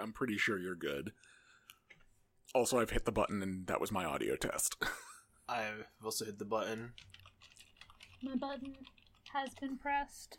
[0.00, 1.12] I'm pretty sure you're good.
[2.54, 4.76] Also, I've hit the button, and that was my audio test.
[5.48, 6.92] I've also hit the button.
[8.22, 8.74] My button
[9.32, 10.38] has been pressed.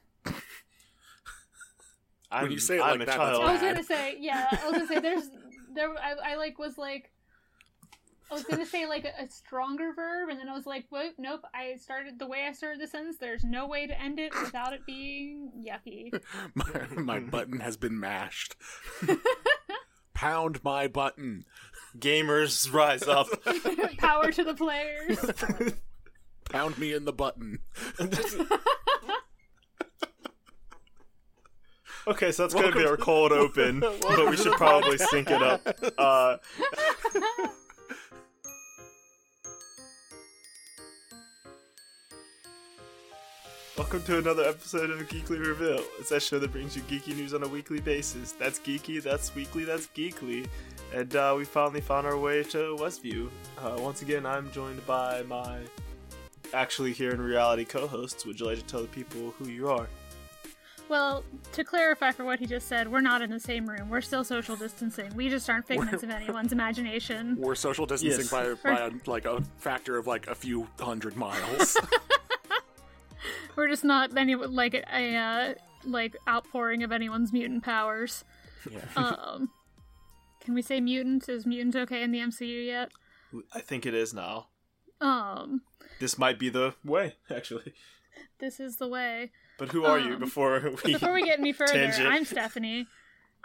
[2.31, 3.43] I'm, you say it I'm like a that, that's child.
[3.43, 5.29] I was gonna say, yeah, I was gonna say, there's,
[5.73, 7.11] there, I, I like was like,
[8.31, 11.15] I was gonna say like a, a stronger verb, and then I was like, wait,
[11.17, 11.41] nope.
[11.53, 13.17] I started the way I started the sentence.
[13.17, 16.13] There's no way to end it without it being yucky.
[16.55, 18.55] my, my button has been mashed.
[20.13, 21.43] Pound my button.
[21.97, 23.27] Gamers rise up.
[23.97, 25.19] Power to the players.
[26.49, 27.59] Pound me in the button.
[32.07, 35.67] okay, so that's gonna be our cold open, but we should probably sync it up.
[35.97, 36.37] Uh,
[43.77, 45.83] Welcome to another episode of Geekly Reveal.
[45.99, 48.33] It's that show that brings you geeky news on a weekly basis.
[48.33, 50.45] That's geeky, that's weekly, that's geekly.
[50.93, 53.29] And uh, we finally found our way to Westview.
[53.57, 55.59] Uh, once again, I'm joined by my
[56.53, 58.25] actually here in reality co-hosts.
[58.25, 59.87] Would you like to tell the people who you are?
[60.89, 63.89] Well, to clarify for what he just said, we're not in the same room.
[63.89, 65.15] We're still social distancing.
[65.15, 67.37] We just aren't figments of anyone's imagination.
[67.39, 68.29] We're social distancing Yes.
[68.29, 71.77] by, by like a factor of like a few hundred miles.
[73.55, 78.23] We're just not any like a uh, like outpouring of anyone's mutant powers.
[78.69, 78.79] yeah.
[78.95, 79.49] Um,
[80.39, 81.29] can we say mutant?
[81.29, 82.91] Is mutant okay in the MCU yet?
[83.53, 84.47] I think it is now.
[84.99, 85.61] Um,
[85.99, 87.73] This might be the way, actually.
[88.39, 89.31] this is the way.
[89.57, 90.93] But who are you Um, before we?
[90.93, 92.07] Before we get any further, Tangent.
[92.07, 92.87] I'm Stephanie.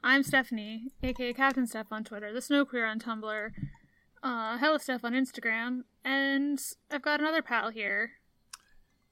[0.02, 3.50] I'm Stephanie, aka Captain Steph on Twitter, the Snow Queer on Tumblr,
[4.22, 8.12] uh, Hella Steph on Instagram, and I've got another pal here.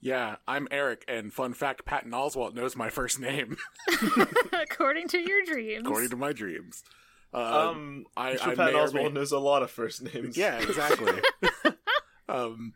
[0.05, 3.57] Yeah, I'm Eric, and fun fact Patton Oswalt knows my first name,
[4.53, 5.87] According to your dreams.
[5.87, 6.85] according to my dreams.
[7.33, 9.71] Uh, um, I- I'm sure I Pat may or Oswald may- knows a lot of
[9.71, 10.37] first names.
[10.37, 11.21] Yeah, exactly.
[12.29, 12.75] um,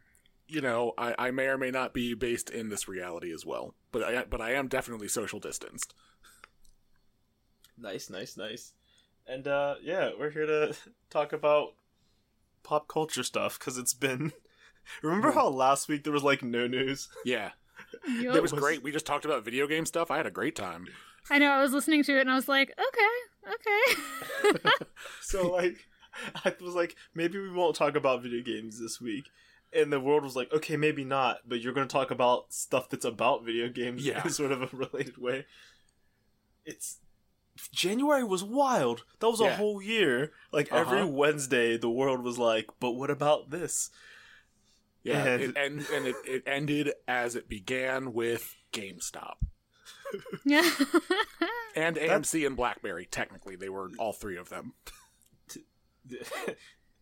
[0.48, 3.74] you know, I, I may or may not be based in this reality as well,
[3.92, 5.92] but I but I am definitely social distanced.
[7.77, 8.72] Nice, nice, nice.
[9.27, 10.74] And uh, yeah, we're here to
[11.11, 11.74] talk about
[12.62, 14.33] pop culture stuff because it's been.
[15.02, 17.08] Remember how last week there was like no news?
[17.24, 17.50] Yeah,
[18.08, 18.36] Yup.
[18.36, 18.82] it was great.
[18.82, 20.10] We just talked about video game stuff.
[20.10, 20.86] I had a great time.
[21.30, 21.50] I know.
[21.50, 24.70] I was listening to it and I was like, okay, okay.
[25.20, 25.76] So like,
[26.44, 29.24] I was like, maybe we won't talk about video games this week.
[29.72, 32.88] And the world was like, okay, maybe not, but you're going to talk about stuff
[32.88, 34.22] that's about video games Yeah.
[34.24, 35.44] in sort of a related way.
[36.64, 36.98] It's
[37.72, 39.05] January was wild.
[39.20, 40.32] That was a whole year.
[40.52, 41.08] Like every Uh-huh.
[41.08, 43.90] Wednesday, the world was like, but what about this?
[45.03, 49.36] Yeah, And- it, and and it, it ended as it began with GameStop
[50.45, 50.69] yeah.
[51.77, 53.07] and AMC and BlackBerry.
[53.07, 54.75] Technically, they were all three of them.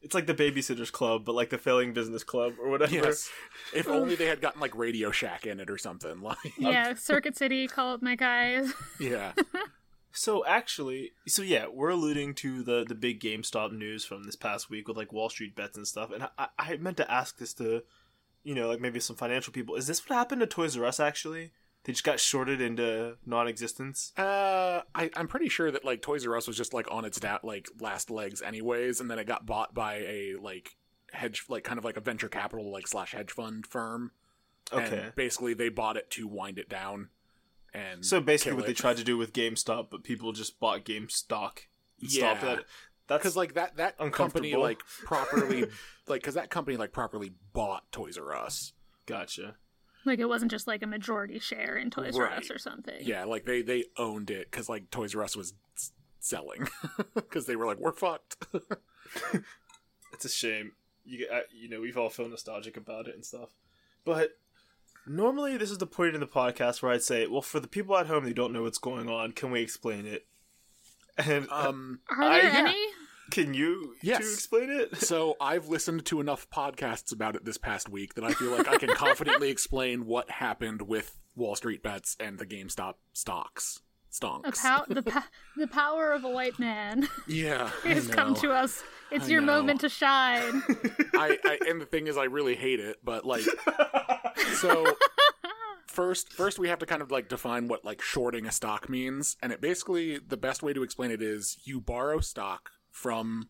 [0.02, 2.94] it's like the Babysitters Club, but like the Failing Business Club or whatever.
[2.94, 3.30] Yes,
[3.74, 6.20] if only they had gotten like Radio Shack in it or something.
[6.20, 6.94] Like, yeah.
[6.94, 8.72] Circuit City, call up my guys.
[9.00, 9.32] yeah,
[10.16, 14.70] So actually, so yeah, we're alluding to the the big GameStop news from this past
[14.70, 16.10] week with like Wall Street bets and stuff.
[16.10, 17.82] And I, I meant to ask this to,
[18.42, 19.76] you know, like maybe some financial people.
[19.76, 21.00] Is this what happened to Toys R Us?
[21.00, 21.52] Actually,
[21.84, 24.12] they just got shorted into non-existence.
[24.16, 27.20] Uh, I, I'm pretty sure that like Toys R Us was just like on its
[27.20, 30.76] da- like last legs anyways, and then it got bought by a like
[31.12, 34.12] hedge, like kind of like a venture capital like slash hedge fund firm.
[34.72, 34.98] Okay.
[34.98, 37.10] And basically, they bought it to wind it down.
[37.76, 40.84] And So basically, kill what they tried to do with GameStop, but people just bought
[40.84, 41.58] GameStop.
[42.00, 42.18] and Yeah.
[42.36, 42.64] stopped that.
[43.08, 45.62] That's because like that that company like properly
[46.08, 48.72] like because that company like properly bought Toys R Us.
[49.06, 49.56] gotcha.
[50.04, 52.96] like it wasn't just like a majority share in Toys R Us or something.
[53.00, 55.54] Yeah, like they they owned it because like Toys R Us was
[56.18, 56.66] selling
[57.14, 58.36] because they were like we're fucked.
[60.12, 60.72] it's a shame.
[61.04, 63.50] You uh, you know we've all felt nostalgic about it and stuff,
[64.04, 64.30] but
[65.06, 67.96] normally this is the point in the podcast where I'd say, well, for the people
[67.96, 70.26] at home who don't know what's going on, can we explain it?
[71.18, 72.86] And um, Are there I- any?
[73.30, 74.20] can you Yes.
[74.20, 74.96] to explain it?
[74.98, 78.68] so I've listened to enough podcasts about it this past week that I feel like
[78.68, 83.80] I can confidently explain what happened with Wall Street bets and the GameStop stocks.
[84.12, 84.62] A Stonks.
[84.62, 85.28] pow- the, pa-
[85.58, 88.82] the power of a white man yeah, I has come to us.
[89.10, 89.58] It's I your know.
[89.58, 90.62] moment to shine.
[91.14, 93.44] I, I and the thing is, I really hate it, but like,
[94.54, 94.96] so
[95.86, 99.36] first, first we have to kind of like define what like shorting a stock means,
[99.42, 103.48] and it basically the best way to explain it is you borrow stock from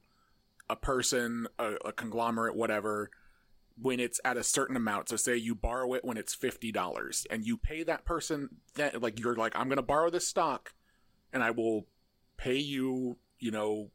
[0.68, 3.10] a person, a, a conglomerate, whatever,
[3.80, 5.08] when it's at a certain amount.
[5.08, 9.00] So say you borrow it when it's fifty dollars, and you pay that person that
[9.00, 10.74] like you're like I'm going to borrow this stock,
[11.32, 11.86] and I will
[12.36, 13.90] pay you you know,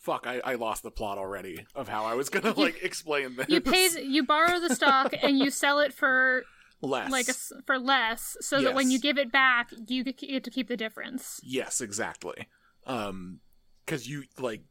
[0.00, 3.46] fuck, I, I lost the plot already of how I was gonna like explain this.
[3.48, 6.42] You pay, you borrow the stock and you sell it for
[6.82, 7.34] less, like a
[7.66, 11.40] for less, so that when you give it back, you get to keep the difference.
[11.42, 12.48] yes, exactly.
[12.86, 13.40] Um,
[13.84, 14.62] because you like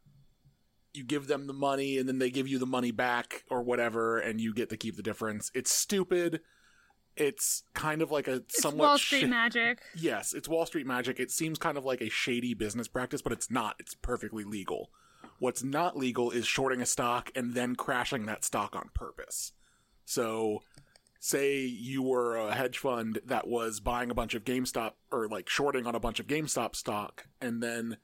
[0.92, 4.18] you give them the money and then they give you the money back or whatever,
[4.18, 5.50] and you get to keep the difference.
[5.54, 6.40] It's stupid.
[7.16, 9.80] It's kind of like a It's somewhat Wall Street shi- magic.
[9.94, 11.20] Yes, it's Wall Street magic.
[11.20, 13.76] It seems kind of like a shady business practice, but it's not.
[13.78, 14.90] It's perfectly legal.
[15.40, 19.52] What's not legal is shorting a stock and then crashing that stock on purpose.
[20.04, 20.62] So,
[21.18, 25.48] say you were a hedge fund that was buying a bunch of GameStop or like
[25.48, 27.96] shorting on a bunch of GameStop stock and then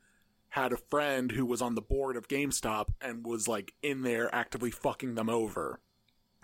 [0.51, 4.35] had a friend who was on the board of GameStop and was like in there
[4.35, 5.81] actively fucking them over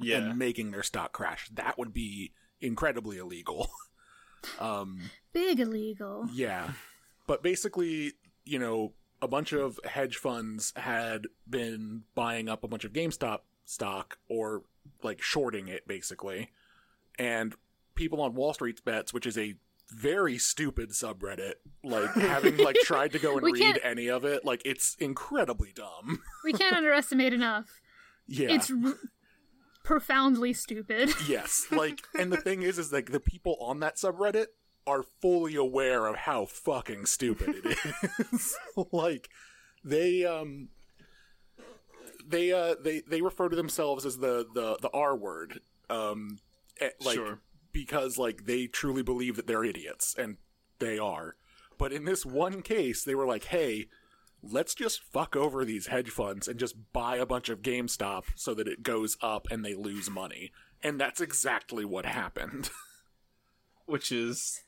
[0.00, 0.18] Yeah.
[0.18, 1.48] and making their stock crash.
[1.54, 3.70] That would be incredibly illegal.
[4.60, 5.00] um
[5.32, 6.26] Big illegal.
[6.32, 6.72] yeah.
[7.26, 8.12] But basically,
[8.44, 8.92] you know,
[9.22, 14.62] a bunch of hedge funds had been buying up a bunch of GameStop stock or
[15.02, 16.50] like shorting it basically.
[17.18, 17.54] And
[17.94, 19.54] people on Wall Street's bets, which is a
[19.90, 21.54] very stupid subreddit,
[21.84, 25.72] like having like tried to go and read can't- any of it, like it's incredibly
[25.72, 26.20] dumb.
[26.44, 27.80] We can't underestimate enough.
[28.26, 28.50] Yeah.
[28.50, 28.94] It's r-
[29.84, 31.10] profoundly stupid.
[31.28, 34.46] Yes, like, and the thing is, is like the people on that subreddit
[34.86, 37.78] are fully aware of how fucking stupid it
[38.32, 38.56] is.
[38.92, 39.28] like,
[39.84, 40.68] they um,
[42.26, 46.38] they uh, they they refer to themselves as the the the R word, um,
[46.80, 47.40] eh, like Sure.
[47.72, 50.36] because like they truly believe that they're idiots, and
[50.78, 51.36] they are.
[51.78, 53.88] But in this one case, they were like, hey.
[54.44, 58.54] Let's just fuck over these hedge funds and just buy a bunch of GameStop so
[58.54, 60.50] that it goes up and they lose money.
[60.82, 62.68] And that's exactly what happened.
[63.86, 64.62] which is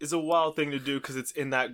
[0.00, 1.70] is a wild thing to do because it's in that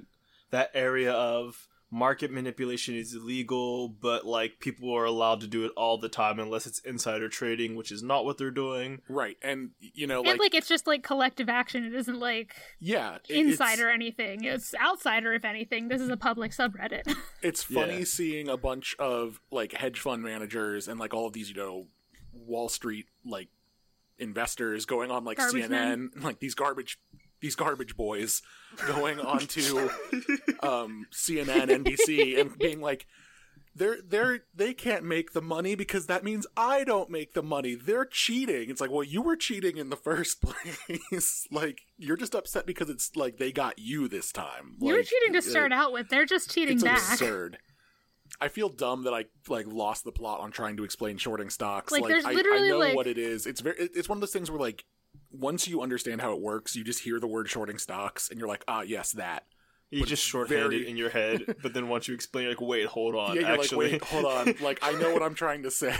[0.50, 5.70] that area of market manipulation is illegal, but like people are allowed to do it
[5.76, 9.00] all the time unless it's insider trading, which is not what they're doing.
[9.08, 9.37] right.
[9.40, 11.84] And, you know, and like, like it's just like collective action.
[11.84, 13.19] It isn't like yeah.
[13.28, 14.43] it- inside anything.
[14.44, 15.87] It's outsider if anything.
[15.88, 17.14] This is a public subreddit.
[17.43, 18.05] It's funny Yeah.
[18.05, 21.87] seeing a bunch of like hedge fund managers and like all of these, you know,
[22.32, 23.49] Wall Street like
[24.19, 26.11] investors going on like Garbage CNN, men.
[26.20, 26.99] like these garbage
[27.40, 28.42] these garbage boys
[28.86, 29.78] going onto
[30.62, 33.06] um CNN, NBC and being like
[33.74, 37.74] they're they're they can't make the money because that means I don't make the money.
[37.74, 38.70] They're cheating.
[38.70, 40.40] It's like, well, you were cheating in the first
[41.10, 41.46] place.
[41.50, 44.76] like you're just upset because it's like they got you this time.
[44.80, 46.08] you were cheating to uh, start out with.
[46.08, 46.98] They're just cheating it's back.
[46.98, 47.58] absurd.
[48.40, 51.92] I feel dumb that I like lost the plot on trying to explain shorting stocks.
[51.92, 53.46] Like, Like, there's I, literally, I know like- what it is.
[53.46, 53.76] It's very.
[53.78, 54.84] It's one of those things where like
[55.38, 58.48] once you understand how it works, you just hear the word shorting stocks and you're
[58.48, 59.44] like, ah, yes, that.
[59.90, 62.44] You But just it's shorthand very- it in your head, but then once you explain,
[62.44, 64.54] you're like, wait, hold on, yeah, you're actually, like, wait, hold on.
[64.60, 65.94] Like I know what I'm trying to say.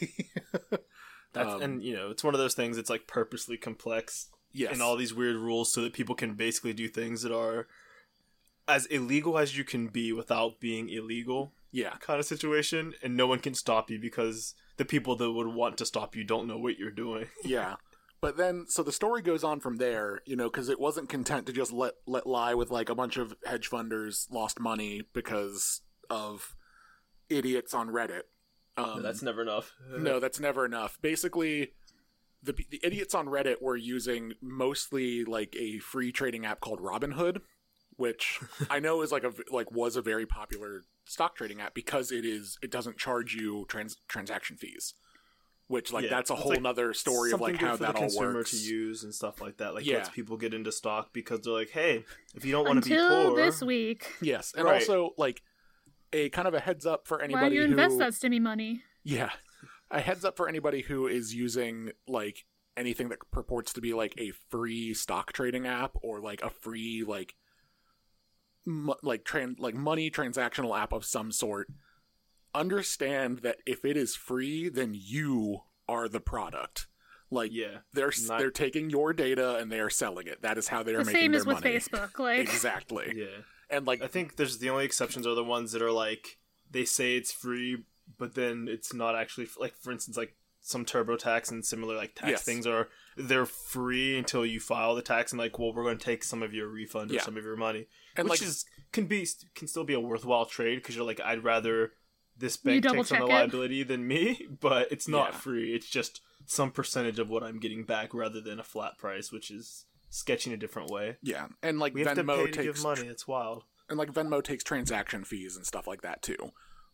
[1.32, 2.76] That's, Um, and you know, it's one of those things.
[2.76, 4.72] that's like purposely complex yes.
[4.72, 7.68] and all these weird rules so that people can basically do things that are
[8.66, 11.52] as illegal as you can be without being illegal.
[11.72, 11.94] yeah.
[12.00, 15.76] kind of situation, and no one can stop you because the people that would want
[15.78, 17.26] to stop you don't know what you're doing.
[17.44, 17.76] Yeah.
[18.20, 21.46] But then, so the story goes on from there, you know, because it wasn't content
[21.46, 25.80] to just let let lie with like a bunch of hedge funders lost money because
[26.10, 26.54] of
[27.30, 28.22] idiots on Reddit.
[28.76, 29.74] Um, That's never enough.
[29.90, 30.98] no, that's never enough.
[31.02, 31.72] Basically,
[32.42, 37.40] the the idiots on Reddit were using mostly like a free trading app called Robinhood,
[37.96, 42.12] which I know is like a like was a very popular stock trading app because
[42.12, 44.94] it is it doesn't charge you trans transaction fees.
[45.70, 47.82] Which like Yeah, that's a whole like nother story of Something like good how for
[47.84, 48.50] that the all consumer works.
[48.50, 49.72] to use and stuff like that.
[49.72, 49.98] Like Yeah.
[49.98, 52.96] lets people get into stock because they're like, hey, if you don't want to be
[52.96, 54.12] poor, this week.
[54.20, 54.80] Yes, and Right.
[54.80, 55.42] also like
[56.12, 58.82] a kind of a heads up for Why anybody you who invest that stimmy money?
[59.04, 59.30] yeah,
[59.92, 62.46] a heads up for anybody who is using like
[62.76, 67.04] anything that purports to be like a free stock trading app or like a free
[67.06, 67.36] like
[68.66, 71.68] m- like tran- like money transactional app of some sort.
[72.54, 76.86] Understand that if it is free, then you are the product.
[77.30, 80.42] Like yeah, they're Not- they're taking your data and they are selling it.
[80.42, 81.76] That is how they are The making same their as with money.
[81.76, 82.18] Facebook.
[82.18, 83.12] Like Exactly.
[83.16, 83.42] yeah.
[83.68, 86.38] And like I think there's the only exceptions are the ones that are like
[86.70, 87.84] they say it's free,
[88.18, 92.30] but then it's not actually like for instance like some TurboTax and similar like tax
[92.30, 92.42] Yes.
[92.42, 96.04] things are they're free until you file the tax and like well we're going to
[96.04, 97.22] take some of your refund or Yeah.
[97.22, 100.46] some of your money, and which like is can be can still be a worthwhile
[100.46, 101.92] trade because you're like I'd rather
[102.40, 103.32] this You bank takes on the check it.
[103.32, 105.38] liability than me, but it's not Yeah.
[105.38, 105.74] free.
[105.74, 109.50] It's just some percentage of what I'm getting back rather than a flat price, which
[109.50, 111.16] is sketching a different way.
[111.22, 113.06] Yeah, and like We have to Venmo pay to takes give money.
[113.06, 113.64] It's wild.
[113.88, 116.52] and like Venmo takes transaction fees and stuff like that too.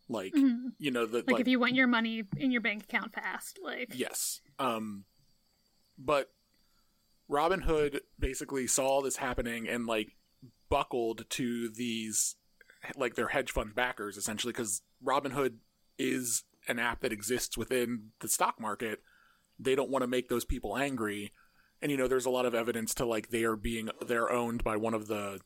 [0.09, 0.73] Like Mhm.
[0.79, 3.89] you know the Like, if you want your money in your bank account fast, like
[3.93, 4.41] Yes.
[4.59, 5.05] Um
[5.97, 6.31] but
[7.29, 10.15] Robinhood basically saw all this happening and like
[10.69, 12.35] buckled to these
[12.95, 15.57] like their hedge fund backers essentially cuz Robinhood
[15.97, 19.01] is an app that exists within the stock market.
[19.59, 21.33] They don't want to make those people angry.
[21.81, 24.63] And you know there's a lot of evidence to like they are being they're owned
[24.63, 25.39] by one of the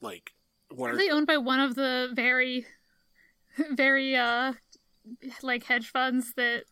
[0.00, 0.32] like
[0.70, 2.66] one are they owned by one of the very,
[3.72, 4.52] very uh,
[5.42, 6.64] like hedge funds that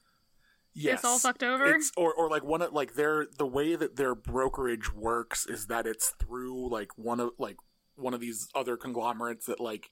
[0.76, 1.74] gets all fucked over?
[1.74, 5.66] It's, or or like one of like their the way that their brokerage works is
[5.66, 7.56] that it's through like one of like
[7.96, 9.90] one of these other conglomerates that like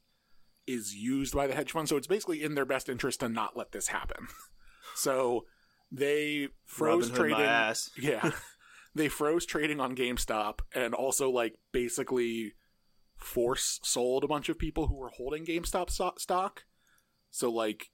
[0.67, 1.89] is used by the hedge fund.
[1.89, 4.29] So it's basically in their best interest to not let this happen.
[4.97, 5.45] So
[5.93, 7.75] they froze Robin Hood my trading.
[8.11, 8.31] Yeah.
[8.95, 12.55] they froze trading on GameStop and also like basically
[13.17, 16.65] force sold a bunch of people who were holding GameStop so- stock.
[17.31, 17.91] So like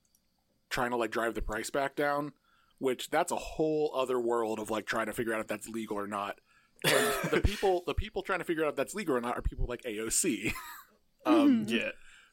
[0.70, 2.32] trying to like drive the price back down,
[2.78, 5.98] which that's a whole other world of like trying to figure out if that's legal
[5.98, 6.40] or not.
[6.86, 9.42] And the people the people trying to figure out if that's legal or not are
[9.42, 10.52] people like AOC.
[11.26, 11.90] um Yeah.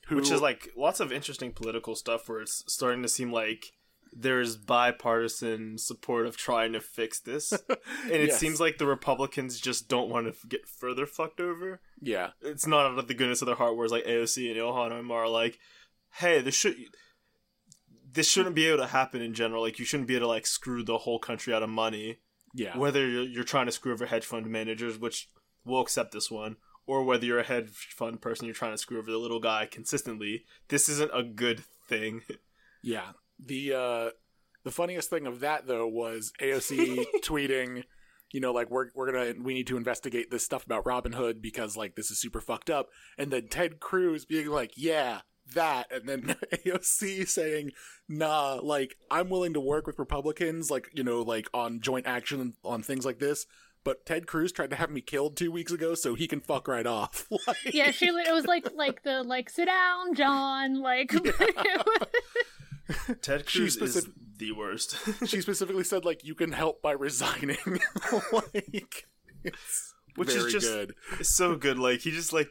[0.07, 3.72] who Which is like lots of interesting political stuff where it's starting to seem like
[4.15, 7.51] there's bipartisan support of trying to fix this.
[8.03, 8.39] And it Yes.
[8.39, 11.81] seems like the Republicans just don't want to get further fucked over.
[12.00, 12.31] yeah.
[12.41, 15.27] It's not out of the goodness of their heart, whereas like AOC and Ilhan are
[15.27, 15.57] like,
[16.19, 16.75] hey, this should
[18.12, 19.63] this shouldn't be able to happen in general.
[19.63, 22.19] Like you shouldn't be able to like screw the whole country out of money.
[22.53, 22.77] Yeah.
[22.77, 25.29] Whether you're, you're trying to screw over hedge fund managers, which
[25.65, 29.00] we'll accept this one, or whether you're a hedge fund person, you're trying to screw
[29.00, 30.43] over the little guy consistently.
[30.67, 32.22] This isn't a good thing.
[32.86, 33.12] Yeah.
[33.39, 34.10] The uh
[34.65, 37.83] the funniest thing of that though was AOC tweeting,
[38.33, 41.77] you know, like we're we're gonna we need to investigate this stuff about Robinhood because
[41.77, 42.89] like this is super fucked up.
[43.17, 45.22] And then Ted Cruz being like, Yeah,
[45.53, 46.21] that and then
[46.65, 47.71] AOC saying,
[48.07, 52.53] nah, like I'm willing to work with Republicans, like, you know, like on joint action
[52.63, 53.45] on things like this.
[53.85, 56.69] But Ted Cruz tried to have me killed two weeks ago, so he can fuck
[56.69, 57.27] right off.
[57.47, 61.12] Like- yeah, she it was like like the like sit down, John, like
[63.21, 64.07] Ted She Cruz is
[64.38, 64.97] the worst.
[65.27, 67.57] she specifically said like you can help by resigning
[68.31, 69.07] like
[69.43, 71.79] it's Which is just- good it's so good.
[71.79, 72.50] Like he just like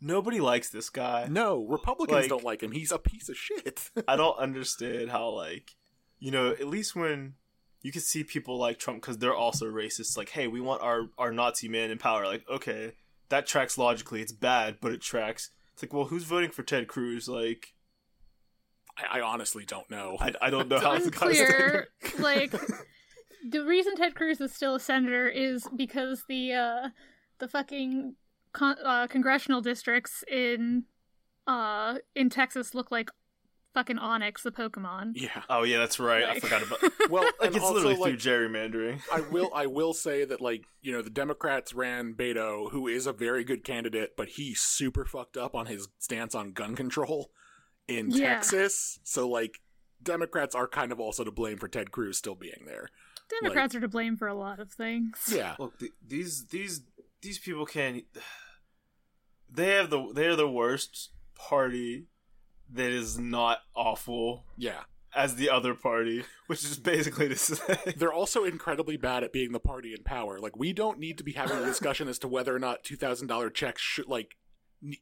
[0.00, 1.26] nobody likes this guy.
[1.30, 5.28] no republicans Like- don't like him he's a piece of shit I don't understand how
[5.30, 5.76] like
[6.18, 7.34] you know at least when
[7.82, 10.16] you can see people like Trump because they're also racist.
[10.16, 12.24] Like, hey, we want our our Nazi man in power.
[12.24, 12.94] Like, okay,
[13.28, 14.22] that tracks logically.
[14.22, 15.50] It's bad, but it tracks.
[15.74, 17.28] It's like, well, who's voting for Ted Cruz?
[17.28, 17.74] Like,
[18.96, 22.54] I, I honestly don't know I, I don't know how it's the guy's like
[23.46, 26.88] the reason Ted Cruz is still a senator is because the uh
[27.38, 28.14] the fucking
[28.54, 30.84] con- uh, congressional districts in
[31.46, 33.10] uh in Texas look like
[33.74, 35.12] fucking Onix, the Pokemon.
[35.16, 36.22] yeah Oh yeah, that's right.
[36.24, 36.78] I forgot about.
[37.10, 39.00] well Like it's also, literally like, through gerrymandering.
[39.12, 43.06] I will I will say that like you know the Democrats ran Beto who is
[43.06, 47.30] a very good candidate but he super fucked up on his stance on gun control
[47.88, 48.34] in Yeah.
[48.36, 49.58] Texas so like
[50.02, 52.88] Democrats are kind of also to blame for Ted Cruz still being there
[53.42, 55.30] Democrats are to blame for a lot of things.
[55.34, 56.82] yeah Look, th- these these
[57.22, 58.04] these people can't.
[59.54, 62.06] They have the they are the worst party
[62.72, 64.80] that is not awful yeah
[65.14, 67.78] as the other party, which is basically to say.
[67.96, 70.40] they're also incredibly bad at being the party in power.
[70.40, 72.96] Like we don't need to be having a discussion as to whether or not two
[72.96, 74.36] thousand dollar checks should like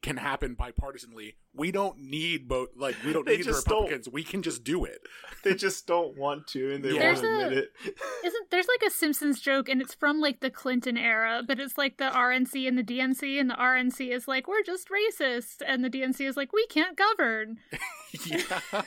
[0.02, 1.34] can happen bipartisanly.
[1.54, 2.70] We don't need both.
[2.76, 4.08] Like we don't They need the just don't- Republicans.
[4.08, 5.00] We can just do it.
[5.44, 7.12] they just don't want to, and they Yeah.
[7.12, 7.94] won't There's admit a- it.
[8.24, 11.76] Isn't there's like a Simpsons joke and it's from like the Clinton era, but it's
[11.76, 15.84] like the RNC and the DNC and the RNC is like we're just racist and
[15.84, 17.58] the DNC is like we can't govern.
[18.26, 18.42] yeah,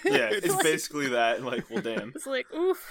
[0.05, 1.43] Yeah, it's like- basically that.
[1.43, 2.13] Like, well, damn.
[2.15, 2.83] It's like oof.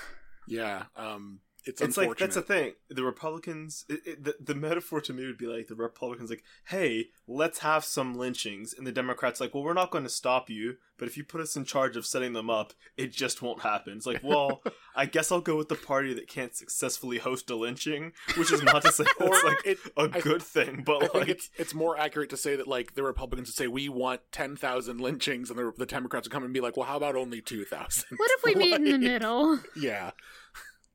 [0.47, 0.85] yeah.
[0.97, 2.73] Um, it's It's like that's the thing.
[2.91, 6.45] The Republicans, it, it, the, the metaphor to me would be like the Republicans, like,
[6.67, 10.51] "Hey, let's have some lynchings," and the Democrats, like, "Well, we're not going to stop
[10.51, 13.61] you, but if you put us in charge of setting them up, it just won't
[13.63, 14.63] happen." It's like, well,
[14.97, 18.63] I guess I'll go with the party that can't successfully host a lynching, which is
[18.63, 21.51] not to say Or it's like it, a I- good thing, but think like, it's
[21.57, 25.01] it's more accurate to say that like the Republicans would say we want ten thousand
[25.01, 27.65] lynchings, and the, the Democrats would come and be like, well, how about only two
[27.65, 28.17] thousand?
[28.17, 29.61] What if we meet in the middle?
[29.77, 30.11] Yeah,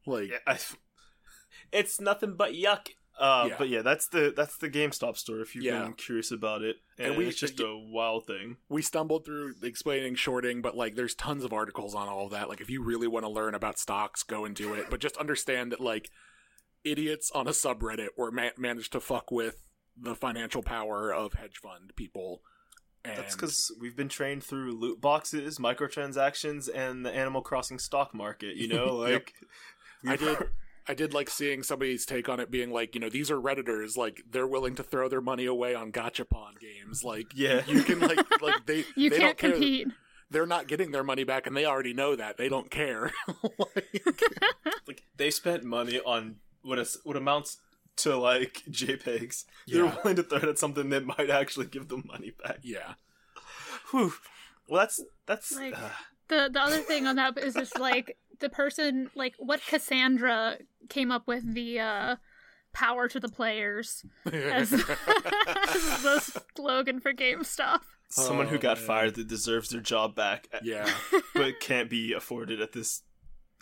[0.09, 0.57] like yeah, I,
[1.71, 2.89] it's nothing but yuck.
[3.19, 3.55] Uh, Yeah.
[3.57, 5.41] But yeah, that's the that's the GameStop story.
[5.41, 5.83] If you've Yeah.
[5.83, 8.57] been curious about it, and, And we- it's just a wild thing.
[8.69, 12.47] we stumbled through explaining shorting, but like there's tons of articles on all of that.
[12.47, 14.89] Like if you really want to learn about stocks, go and do it.
[14.89, 16.09] But just understand that like
[16.85, 19.67] idiots on a subreddit were ma- managed to fuck with
[20.01, 22.41] the financial power of hedge fund people.
[23.03, 28.13] And That's because we've been trained through loot boxes, microtransactions, and the Animal Crossing stock
[28.13, 28.55] market.
[28.55, 29.33] You know, like
[30.07, 30.37] I did.
[30.87, 33.95] I did like seeing somebody's take on it being like, you know, these are redditors,
[33.95, 37.03] like they're willing to throw their money away on gachapon games.
[37.03, 37.61] Like, Yeah.
[37.67, 39.51] you can like, like they You they can't don't care.
[39.51, 39.87] compete.
[40.31, 42.37] They're not getting their money back, and they already know that.
[42.37, 43.11] They don't care.
[43.59, 44.01] Like,
[44.87, 47.57] like they spent money on what is what amounts
[47.97, 49.45] to like JPEGs.
[49.67, 52.59] They're willing to throw it at something that might actually give them money back.
[52.63, 52.93] yeah,
[53.91, 54.13] Whew.
[54.67, 55.89] Well, that's that's Like- uh,
[56.29, 60.57] The the other thing on that is just like the person like what Cassandra
[60.89, 62.15] came up with the uh
[62.73, 64.73] power to the players as, as
[66.03, 67.79] the slogan for GameStop.
[68.09, 68.85] someone who Oh, got man.
[68.85, 70.87] fired that deserves their job back, yeah.
[71.33, 73.01] but can't be afforded at this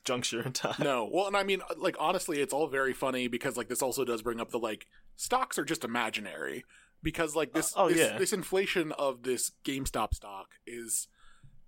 [0.03, 0.75] juncture in time.
[0.79, 4.03] No, well, and I mean, like honestly, it's all very funny because like this also
[4.05, 6.65] does bring up the like stocks are just imaginary
[7.01, 8.17] because like this Oh, this, yeah.
[8.17, 11.07] this inflation of this GameStop stock is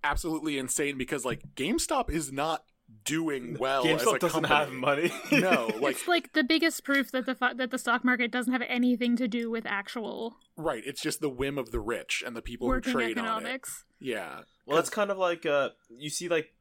[0.03, 2.63] absolutely insane because like GameStop is not
[3.05, 4.55] doing well as GameStop a doesn't company.
[4.55, 5.11] have money.
[5.31, 8.51] No, like it's like the biggest proof that the fu- that the stock market doesn't
[8.53, 12.35] have anything to do with actual right, it's just the whim of the rich and
[12.35, 13.27] the people who working trade on it.
[13.27, 13.85] economics.
[13.99, 16.53] Yeah, Well, it's kind of like uh, you see, like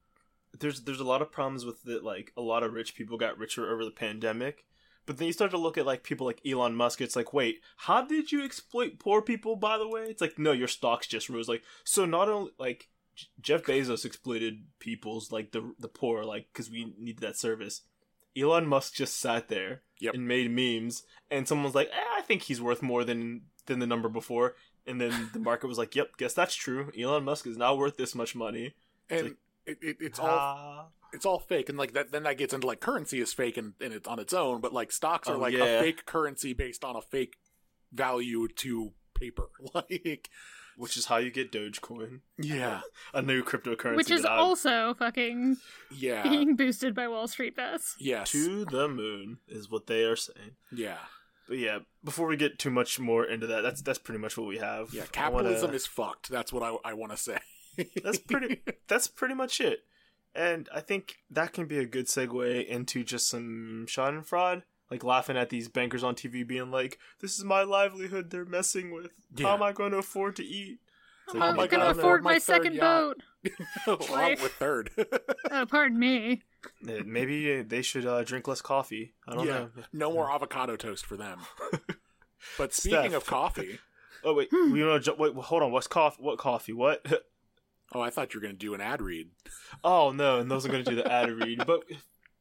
[0.58, 2.02] there's there's a lot of problems with it.
[2.04, 4.64] Like a lot of rich people got richer over the pandemic,
[5.06, 7.00] but then you start to look at like people like Elon Musk.
[7.00, 9.56] It's like, wait, how did you exploit poor people?
[9.56, 11.48] By the way, it's like, no, your stocks just rose.
[11.48, 16.46] Like, so not only like J- Jeff Bezos exploited people's like the the poor, like
[16.52, 17.82] because we needed that service.
[18.36, 20.14] Elon Musk just sat there Yep.
[20.14, 23.86] and made memes, and someone's like, eh, I think he's worth more than than the
[23.86, 24.54] number before.
[24.86, 26.90] And then the market was like, "Yep, guess that's true.
[26.98, 28.74] Elon Musk is now worth this much money."
[29.10, 30.86] and like- it, it, it's all Ah.
[31.12, 33.74] it's all fake and like that then that gets into like currency is fake and,
[33.82, 35.64] and it's on its own but like stocks are Oh, like yeah.
[35.64, 37.36] a fake currency based on a fake
[37.92, 40.30] value to paper like
[40.78, 42.80] which is how you get Dogecoin, yeah
[43.14, 43.96] a new cryptocurrency.
[43.96, 45.58] Which is that I'm- also fucking
[45.90, 47.96] yeah being boosted by Wall Street bets.
[47.98, 50.52] yes to the moon, is what they are saying.
[50.72, 50.98] yeah
[51.48, 54.46] But yeah, before we get too much more into that, that's that's pretty much what
[54.46, 54.94] we have.
[54.94, 57.38] yeah capitalism wanna- is fucked that's what i, I want to say
[58.02, 58.62] that's pretty.
[58.88, 59.80] that's pretty much it.
[60.34, 65.36] And I think that can be a good segue into just some Schadenfreude, like laughing
[65.36, 68.30] at these bankers on TV, being like, "This is my livelihood.
[68.30, 69.12] They're messing with.
[69.36, 69.48] Yeah.
[69.48, 70.78] How am I going to afford to eat?"
[71.26, 73.16] It's How like, am I going to no, afford my my, second yacht.
[73.86, 74.00] boat?
[74.10, 74.90] well, with third
[75.50, 76.42] Oh, pardon me.
[76.88, 79.12] Uh, Maybe they should uh, drink less coffee.
[79.28, 79.70] I don't yeah know.
[79.92, 81.40] no more avocado toast for them
[82.56, 83.14] but speaking Steph.
[83.14, 83.78] of coffee
[84.24, 84.72] Oh wait, Hmm.
[84.72, 85.34] we want to wait.
[85.34, 85.70] Hold on.
[85.70, 86.20] What's coffee?
[86.22, 86.72] What coffee?
[86.72, 87.06] What?
[87.94, 89.28] oh i thought you were going to do an ad read
[89.84, 91.64] oh no, and those are going to do the ad read.
[91.66, 91.84] But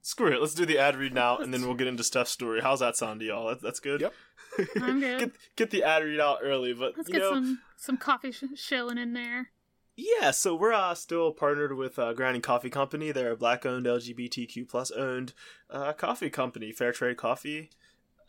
[0.08, 0.40] screw it.
[0.40, 2.62] Let's do the ad read now, and then we'll get into Steph's story.
[2.62, 3.50] How's that sound to y'all?
[3.50, 4.00] That, that's good.
[4.02, 4.14] Yep.
[4.82, 5.20] I'm good.
[5.20, 8.32] get get the ad read out early, but Let's you get know, some some coffee
[8.32, 9.52] sh- shilling in there.
[9.96, 10.32] yeah.
[10.32, 13.12] So we're uh, still partnered with uh, Grinding Coffee Company.
[13.12, 15.34] They're a black-owned, LGBTQ plus owned
[15.70, 17.70] uh, coffee company, fair trade coffee.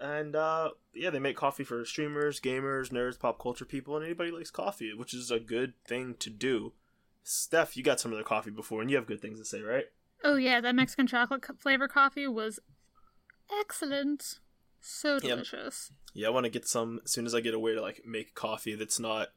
[0.01, 4.31] And uh, yeah, they make coffee for streamers, gamers, nerds, pop culture people, and anybody
[4.31, 6.73] who likes coffee, which is a good thing to do.
[7.23, 9.61] Steph, you got some of their coffee before, and you have good things to say,
[9.61, 9.87] right?
[10.25, 12.59] Oh yeah, that Mexican chocolate co- flavor coffee was
[13.61, 14.41] excellent.
[14.81, 15.91] So delicious.
[16.15, 18.03] Yeah, I want to get some as soon as I get a way to like
[18.07, 19.29] make coffee that's not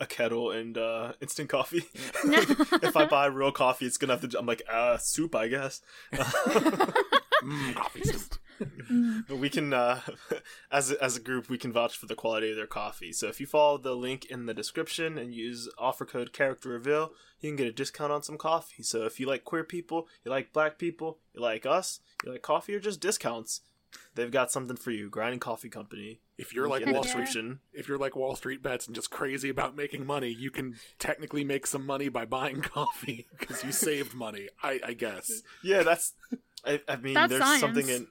[0.00, 1.84] a kettle and uh, instant coffee.
[2.24, 4.38] if I buy real coffee, it's gonna have to.
[4.38, 5.80] I'm like, uh, soup, I guess.
[6.12, 8.38] mm, coffee soup
[9.28, 10.00] but we can, uh,
[10.70, 13.12] as a, as a group, we can vouch for the quality of their coffee.
[13.12, 17.12] So if you follow the link in the description and use offer code character reveal,
[17.40, 18.82] you can get a discount on some coffee.
[18.82, 22.42] So if you like queer people, you like black people, you like us, you like
[22.42, 23.60] coffee, or just discounts,
[24.14, 25.08] they've got something for you.
[25.08, 26.20] Grinding Coffee Company.
[26.36, 27.24] if you're like wall Heck yeah.
[27.26, 30.76] street if you're like Wall Street bets and just crazy about making money, you can
[30.98, 34.48] technically make some money by buying coffee because you saved money.
[34.62, 35.42] I, I guess.
[35.62, 36.14] Yeah, that's.
[36.64, 37.60] I, I mean, That's there's science.
[37.60, 38.08] something in.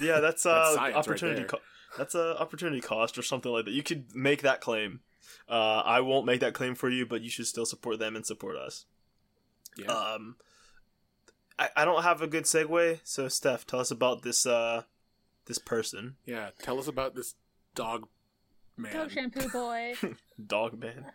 [0.00, 1.44] Yeah, that's uh That's science right opportunity.
[1.44, 1.60] co-
[1.96, 3.72] that's a opportunity cost or something like that.
[3.72, 5.00] You could make that claim.
[5.48, 8.26] Uh, I won't make that claim for you, but you should still support them and
[8.26, 8.84] support us.
[9.76, 9.86] Yeah.
[9.92, 10.36] Um,
[11.58, 14.82] I, I don't have a good segue, so Steph, tell us about this uh
[15.46, 16.50] this person, yeah.
[16.62, 17.34] Tell us about this
[17.74, 18.08] dog
[18.76, 18.92] man.
[18.92, 19.94] Dog shampoo boy.
[20.46, 21.06] dog man.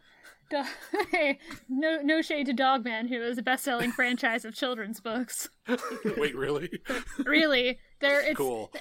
[0.54, 0.66] Dog-
[1.12, 5.50] hey, no no shade to Dogman, who is a best-selling franchise of children's books.
[6.18, 6.70] Wait, really?
[7.26, 8.72] Really, they're it's cool.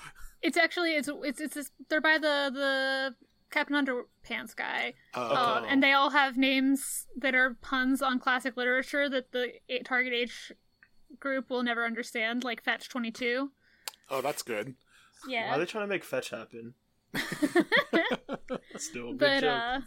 [0.43, 3.15] it's actually it's it's it's this, they're by the the
[3.51, 8.57] Captain Underpants guy, Uh, um, and they all have names that are puns on classic
[8.57, 10.53] literature that the a- target age
[11.21, 13.51] group will never understand, like Fetch Twenty Two.
[14.11, 14.75] oh, that's good.
[15.29, 15.49] Yeah.
[15.51, 16.75] Why are they trying to make fetch happen?
[18.77, 19.51] Still a good but joke.
[19.63, 19.79] uh,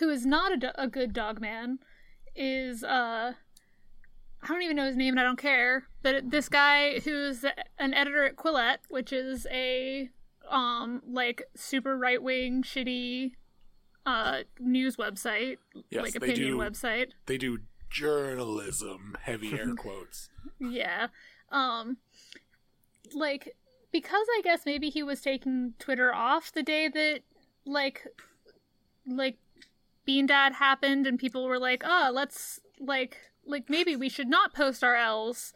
[0.00, 1.78] who is not a, do- a good dog man,
[2.34, 3.32] is uh,
[4.42, 5.84] I don't even know his name and I don't care.
[6.02, 7.44] But this guy who's
[7.78, 10.10] an editor at Quillette, which is a
[10.50, 13.32] um like super right wing shitty
[14.06, 15.58] uh news website,
[15.90, 16.58] Yes, like they opinion do.
[16.58, 17.08] website.
[17.26, 17.58] They do
[17.90, 20.28] journalism, heavy air quotes.
[20.58, 21.08] Yeah.
[21.52, 21.98] Um
[23.12, 23.54] like
[23.92, 27.20] because I guess maybe he was taking Twitter off the day that
[27.66, 28.06] like
[29.06, 29.36] like
[30.10, 34.52] Bean Dad happened and people were like, "Oh, let's like like maybe we should not
[34.52, 35.52] post our L's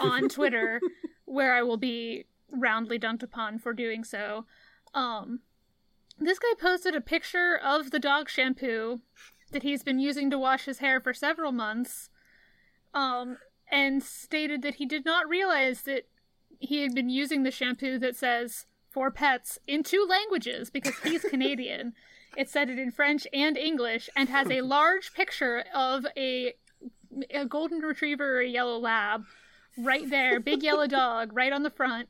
[0.00, 0.80] on Twitter
[1.26, 4.46] where I will be roundly dunked upon for doing so."
[4.94, 5.42] Um
[6.18, 9.02] this guy posted a picture of the dog shampoo
[9.52, 12.10] that he's been using to wash his hair for several months.
[12.94, 13.38] Um
[13.70, 16.08] and stated that he did not realize that
[16.58, 21.22] he had been using the shampoo that says for pets in two languages because he's
[21.22, 21.92] Canadian.
[22.36, 26.54] It said it in French and English and has a large picture of a,
[27.30, 29.24] a golden retriever or a yellow lab
[29.76, 32.08] right there, big yellow dog right on the front.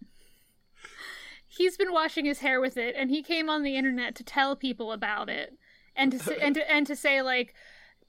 [1.47, 4.57] He's been washing his hair with it and he came on the internet to tell
[4.57, 5.57] people about it
[5.95, 7.55] and to and to, and to say like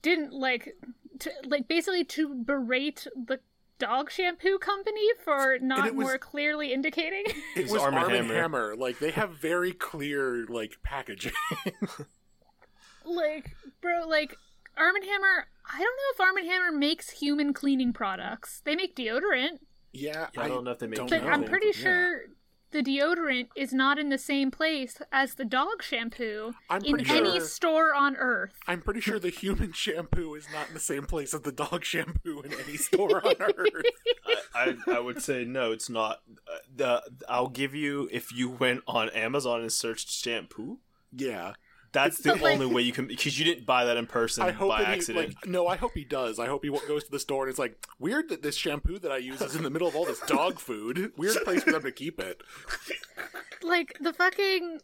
[0.01, 0.75] didn't like
[1.19, 3.39] to, like basically to berate the
[3.79, 7.23] dog shampoo company for not was- more clearly indicating.
[7.55, 8.41] It was was Arm Arm and and Hammer.
[8.41, 8.75] Hammer.
[8.75, 11.33] Like they have very clear like packaging.
[13.05, 14.35] like, bro, like
[14.77, 15.47] Arm and Hammer.
[15.67, 18.61] I don't know if Arm and Hammer makes human cleaning products.
[18.65, 19.59] They make deodorant,
[19.93, 21.47] yeah, Yeah, I don't know if they make but I'm know.
[21.47, 21.83] pretty Yeah.
[22.71, 26.95] Sure the deodorant is not in the same place as the dog shampoo I'm in
[26.95, 28.53] pretty any store on Earth.
[28.67, 31.83] I'm pretty sure the human shampoo is not in the same place as the dog
[31.83, 33.85] shampoo in any store on earth.
[34.53, 36.21] I, I, I would say no, it's not.
[36.47, 40.79] Uh, the I'll give you if you went on Amazon and searched shampoo.
[41.11, 41.53] Yeah,
[41.95, 44.69] That's the only way you can because you didn't buy that in person I hope
[44.69, 45.35] by he accident.
[45.35, 45.47] like.
[45.47, 46.39] No, I hope he does.
[46.39, 49.11] I hope he goes to the store and it's like weird that this shampoo that
[49.11, 51.13] I use is in the middle of all this dog food.
[51.17, 52.41] Weird place for them to keep it.
[53.63, 54.81] like the fucking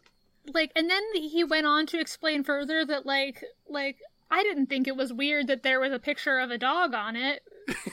[0.54, 3.98] like and then he went on to explain further that like like
[4.32, 7.16] I didn't think it was weird that there was a picture of a dog on
[7.16, 7.42] it.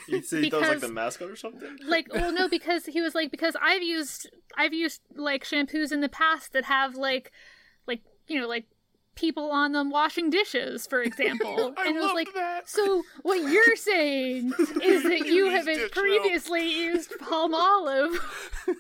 [0.07, 1.77] you say that was like the mascot or something.
[1.85, 5.99] Like, well, no, because he was like, because I've used, I've used like shampoos in
[5.99, 7.33] the past that have like,
[7.87, 8.67] like you know, like
[9.19, 11.73] people on them washing dishes, for example.
[11.77, 12.67] I and it was like, that.
[12.69, 15.91] so what you're saying is that You you used have dish soap.
[15.91, 18.17] previously used Palmolive,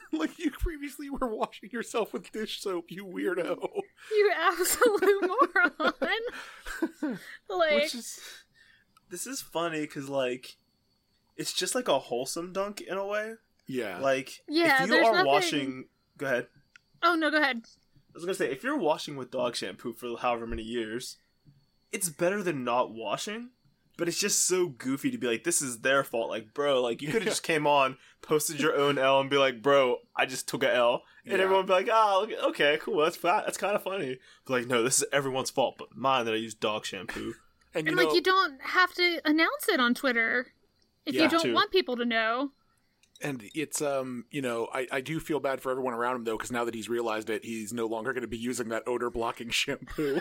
[0.13, 3.57] like you previously were washing yourself with dish soap, you weirdo.
[4.11, 7.11] you absolute moron.
[7.49, 8.19] like, Which is
[9.09, 10.55] this is funny because like
[11.35, 13.33] it's just like a wholesome dunk in a way.
[13.67, 15.85] Yeah, Like Yeah, if you are nothing- washing,
[16.17, 16.47] go ahead.
[17.03, 17.61] oh no, go ahead.
[18.11, 21.17] I was gonna say if you're washing with dog shampoo for however many years,
[21.91, 23.49] it's better than not washing.
[23.97, 26.29] But it's just so goofy to be like, this is their fault.
[26.29, 29.35] Like, bro, like you could have just came on, posted your own L, and be
[29.35, 31.43] like, bro, I just took a L, and Yeah.
[31.43, 34.17] everyone would be like, ah, look, okay, cool, that's fine, that's kind of funny.
[34.45, 37.33] But like, no, this is everyone's fault, but mine that I use dog shampoo.
[37.73, 40.47] and you And know, like, you don't have to announce it on Twitter
[41.05, 41.53] if Yeah, you don't true.
[41.53, 42.51] want people to know.
[43.21, 46.37] And it's um, you know, I I do feel bad for everyone around him though,
[46.37, 49.09] because now that he's realized it, he's no longer going to be using that odor
[49.09, 50.19] blocking shampoo.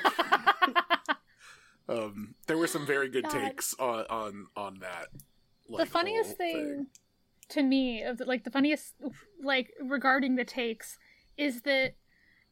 [1.88, 3.32] um, there were some very good God.
[3.32, 5.08] takes on on on that.
[5.76, 6.86] the funniest whole thing,
[7.48, 8.94] to me of the, like the funniest
[9.42, 10.98] like regarding the takes
[11.36, 11.94] is that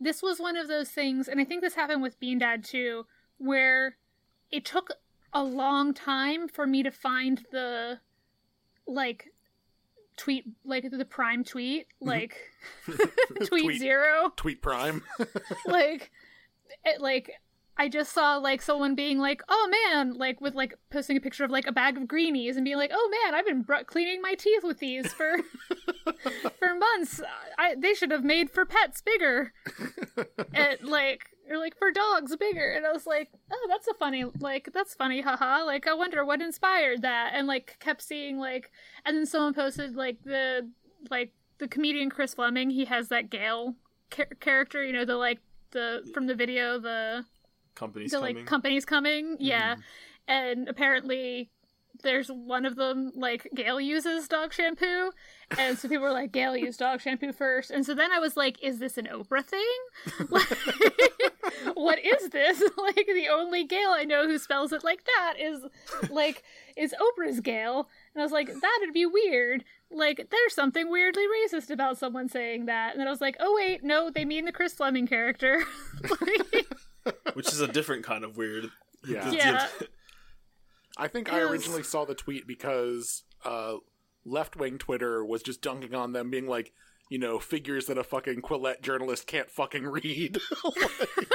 [0.01, 3.07] this was one of those things and i think this happened with bean dad too
[3.39, 3.97] where
[4.51, 4.91] it took
[5.33, 7.99] a long time for me to find the
[8.87, 9.33] like
[10.17, 12.09] tweet like the prime tweet mm-hmm.
[12.09, 12.37] like
[13.47, 13.79] tweet, Tweet.
[13.81, 15.03] zero Tweet Prime.
[15.67, 16.11] like
[16.85, 17.33] it like
[17.79, 21.45] I just saw like someone being like, "Oh man," like with like posting a picture
[21.45, 24.23] of like a bag of greenies and being like, "Oh man, I've been br- cleaning
[24.23, 25.37] my teeth with these for
[26.59, 27.21] for months.
[27.59, 29.53] I they should have made for pets bigger."
[30.55, 32.73] and like or like for dogs bigger.
[32.73, 36.25] And I was like, "Oh, that's a funny like that's funny, haha." Like I wonder
[36.25, 37.33] what inspired that.
[37.35, 38.71] And like kept seeing like
[39.05, 40.71] and then someone posted like the
[41.11, 43.75] like the comedian Chris Fleming, he has that Gayle
[44.11, 45.41] char- character, you know, the like
[45.73, 47.25] the from the video the
[47.75, 48.37] Company's the coming.
[48.37, 49.81] like companies coming yeah mm-hmm.
[50.29, 51.51] and apparently
[52.03, 55.11] there's one of them like Gayle uses dog shampoo
[55.57, 57.71] and so people were like Gayle used dog shampoo first.
[57.71, 59.61] And so then i was like is this an oprah thing?
[60.31, 62.63] Like, what is this?
[62.77, 65.61] Like the only Gayle i know who spells it like that is
[66.11, 66.43] like
[66.77, 67.89] is oprah's Gayle.
[68.15, 69.65] And i was like that'd be weird.
[69.91, 72.93] Like there's something weirdly racist about someone saying that.
[72.93, 75.63] And then i was like oh wait no they mean the chris fleming character.
[76.21, 76.67] Like,
[77.35, 78.69] which is a different kind of weird.
[79.07, 79.31] Yeah.
[79.31, 79.69] Yeah.
[80.97, 83.77] I think I originally saw the tweet because uh,
[84.25, 86.73] left wing Twitter was just dunking on them, being like,
[87.11, 90.39] you know, figures that a fucking Quillette journalist can't fucking read.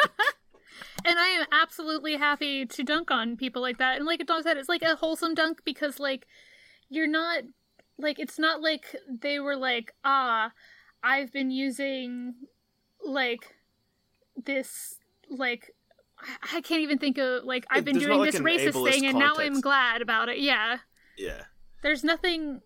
[1.06, 3.98] And I am absolutely happy to dunk on people like that.
[3.98, 6.28] And like Don said, it's like a wholesome dunk because like
[6.90, 7.44] you're not
[7.98, 10.52] like it's not like they were like, ah,
[11.04, 12.36] I've been using
[13.04, 13.56] like
[14.36, 15.72] this like
[16.54, 19.36] I- can't even think of like I've been There's doing this racist thing and now
[19.38, 20.40] I'm glad about it.
[20.40, 20.78] Yeah.
[21.18, 21.44] yeah.
[21.82, 22.62] There's nothing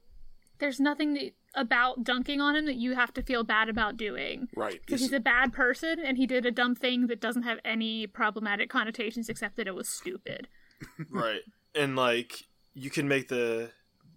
[0.60, 4.48] there's nothing that, about dunking on him that you have to feel bad about doing.
[4.56, 4.80] right.
[4.86, 8.08] Because he's a bad person and he did a dumb thing that doesn't have any
[8.08, 10.48] problematic connotations except that it was stupid.
[11.10, 11.41] right
[11.74, 13.72] and like you can make the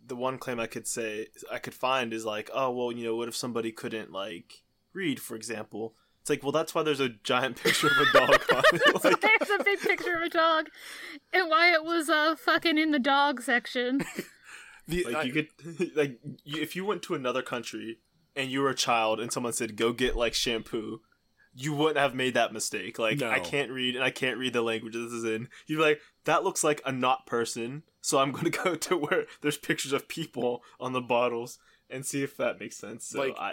[0.06, 3.14] the one claim i could say i could find is like oh well you know
[3.16, 4.62] what if somebody couldn't like
[4.94, 5.94] read for example
[6.28, 9.20] it's like well that's why there's a giant picture of a dog on it like
[9.20, 10.66] There's a big picture of a dog
[11.32, 14.04] and why it was uh fucking in the dog section.
[14.86, 15.48] The- like I- you could
[15.96, 17.98] like you, if you went to another country
[18.34, 21.00] and you were a child and someone said go get like shampoo
[21.54, 23.28] you wouldn't have made that mistake like No.
[23.30, 26.00] i can't read and i can't read the language this is in you'd be like
[26.24, 30.08] that looks like a not person so i'm gonna go to where there's pictures of
[30.08, 31.58] people on the bottles
[31.90, 33.52] and see if that makes sense so Like- i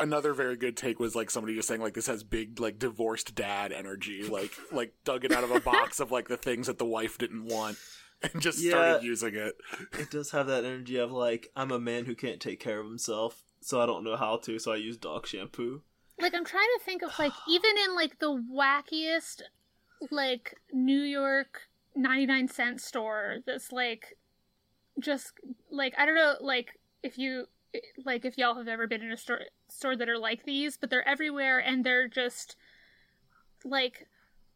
[0.00, 3.34] another very good take was like somebody just saying like this has big like divorced
[3.34, 6.78] dad energy, like like dug it out of a box of like the things that
[6.78, 7.76] the wife didn't want
[8.22, 8.70] and just Yeah.
[8.70, 9.54] started using it.
[9.98, 12.86] it does have that energy of like i'm a man who can't take care of
[12.86, 15.82] himself so i don't know how to so i use dog shampoo
[16.20, 19.42] like I'm trying to think of like even in like the wackiest
[20.10, 21.62] like New York
[21.94, 24.16] 99 cent store that's like
[24.98, 25.32] just
[25.70, 27.46] like I don't know like if you
[28.04, 30.90] like if y'all have ever been in a store store that are like these but
[30.90, 32.56] they're everywhere and they're just
[33.64, 34.06] like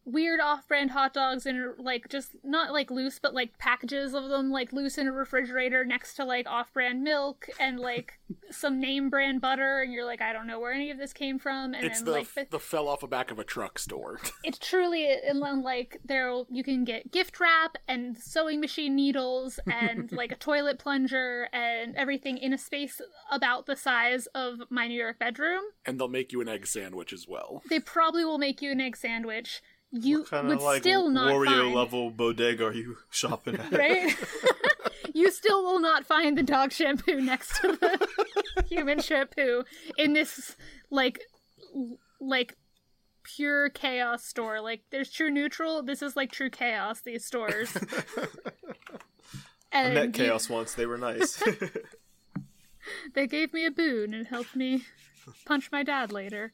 [0.04, 4.50] weird off-brand hot dogs and like just not like loose but like packages of them
[4.50, 8.18] like loose in a refrigerator next to like off-brand milk and like
[8.50, 11.38] some name brand butter and you're like I don't know where any of this came
[11.38, 13.78] from and It's then the like the, the fell off the back of a truck
[13.78, 14.20] store.
[14.44, 19.60] it's truly and then like there you can get gift wrap and sewing machine needles
[19.66, 24.86] and like a toilet plunger and everything in a space about the size of my
[24.88, 25.62] New York bedroom.
[25.86, 27.62] and they'll make you an egg sandwich as well.
[27.70, 29.62] They probably will make you an egg sandwich.
[29.92, 33.56] You what kind would of like still not Wario find level bodega are you shopping
[33.56, 34.16] at right?
[35.14, 39.64] you still will not find the dog shampoo next to the human shampoo
[39.98, 40.56] in this
[40.90, 41.20] like
[42.20, 42.56] like
[43.22, 44.60] pure chaos store.
[44.60, 45.82] Like there's true neutral.
[45.82, 47.02] This is like true chaos.
[47.02, 47.76] These stores.
[49.74, 50.74] I and met you- Chaos once.
[50.74, 51.42] They were nice.
[53.14, 54.84] they gave me a boon and helped me
[55.44, 56.52] punch my dad later.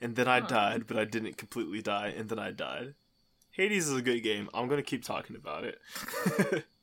[0.00, 0.46] And then I oh.
[0.46, 2.94] died, but I didn't completely die, and then I died.
[3.50, 4.48] Hades is a good game.
[4.52, 6.64] I'm gonna keep talking about it.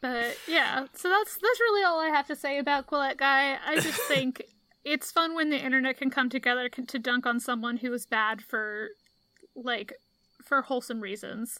[0.00, 3.58] But yeah, so that's that's really all I have to say about Quillette Guy.
[3.64, 4.42] I just think
[4.84, 8.42] it's fun when the internet can come together to dunk on someone who is bad
[8.42, 8.90] for
[9.56, 9.94] like
[10.44, 11.58] for wholesome reasons.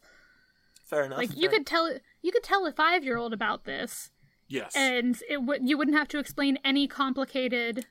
[0.85, 1.19] Fair enough.
[1.19, 4.11] Like you could tell you could tell a 5-year-old about this
[4.49, 4.75] Yes.
[4.75, 7.87] and it would you wouldn't have to explain any complicated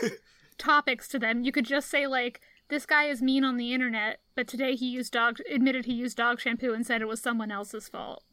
[0.58, 1.44] topics to them.
[1.44, 4.88] You could just say like this guy is mean on the internet, but today he
[4.88, 8.24] used dog admitted he used dog shampoo and said it was someone else's fault.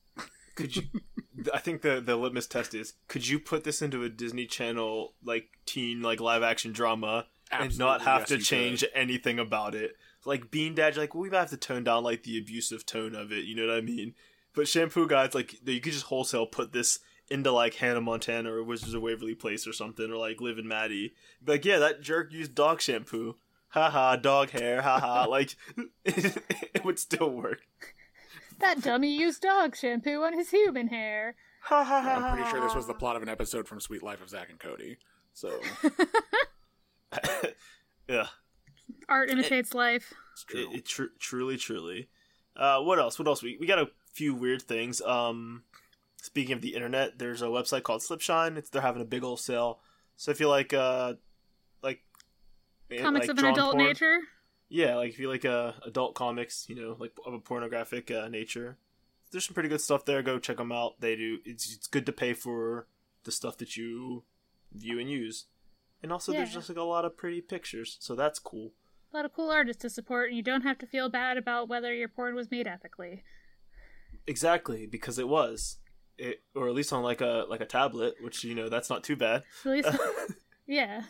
[0.56, 0.84] could you?
[1.54, 5.14] I think the the litmus test is: could you put this into a Disney Channel
[5.24, 8.90] like teen like live action drama and not have yes, to change could.
[8.94, 9.96] anything about it?
[10.26, 13.14] Like Bean Dad, like, well, we might have to tone down like the abusive tone
[13.16, 13.46] of it.
[13.46, 14.16] You know what I mean?
[14.56, 18.64] But Shampoo Guys, like, you could just wholesale put this into like Hannah Montana or
[18.64, 21.14] Wizards of Waverly Place or something, or like Liv and Maddie.
[21.46, 23.36] Like, yeah, that jerk used dog shampoo.
[23.70, 24.82] Haha, dog hair.
[24.82, 25.56] Haha, like
[26.06, 27.62] it would still work.
[28.60, 31.36] That dummy used dog shampoo on his human hair.
[31.64, 32.16] Ha ha ha.
[32.16, 34.50] I'm pretty sure this was the plot of an episode from Sweet Life of Zack
[34.50, 34.98] and Cody.
[35.34, 35.60] So
[38.08, 38.28] yeah.
[39.10, 40.14] Art imitates life.
[40.34, 40.72] it's true.
[40.72, 42.08] It, it tr- truly, truly.
[42.56, 43.20] Uh, what else?
[43.20, 43.44] What else?
[43.44, 45.02] We we got a few weird things.
[45.02, 45.64] Um,
[46.26, 48.58] speaking of the internet, there's a website called Slipshine.
[48.58, 49.80] It's they're having a big old sale.
[50.16, 51.14] So if you like, uh,
[51.84, 52.02] like
[52.92, 54.18] eh, Comics like of an adult porn- nature.
[54.70, 58.28] yeah, like if you like uh, adult comics, you know, like of a pornographic uh,
[58.28, 58.78] nature,
[59.32, 60.22] there's some pretty good stuff there.
[60.24, 61.00] Go check them out.
[61.00, 61.38] They do.
[61.46, 62.88] It's it's good to pay for
[63.24, 64.24] the stuff that you
[64.72, 65.46] view and use,
[66.02, 68.72] and also there's just like a lot of pretty pictures, so that's cool.
[69.14, 71.70] A lot of cool artists to support, and you don't have to feel bad about
[71.70, 73.24] whether your porn was made ethically.
[74.28, 75.78] Exactly, because it was,
[76.18, 79.04] it or at least on like a like a tablet, which you know that's not
[79.04, 79.44] too bad.
[79.66, 79.90] At least,
[80.68, 81.04] yeah.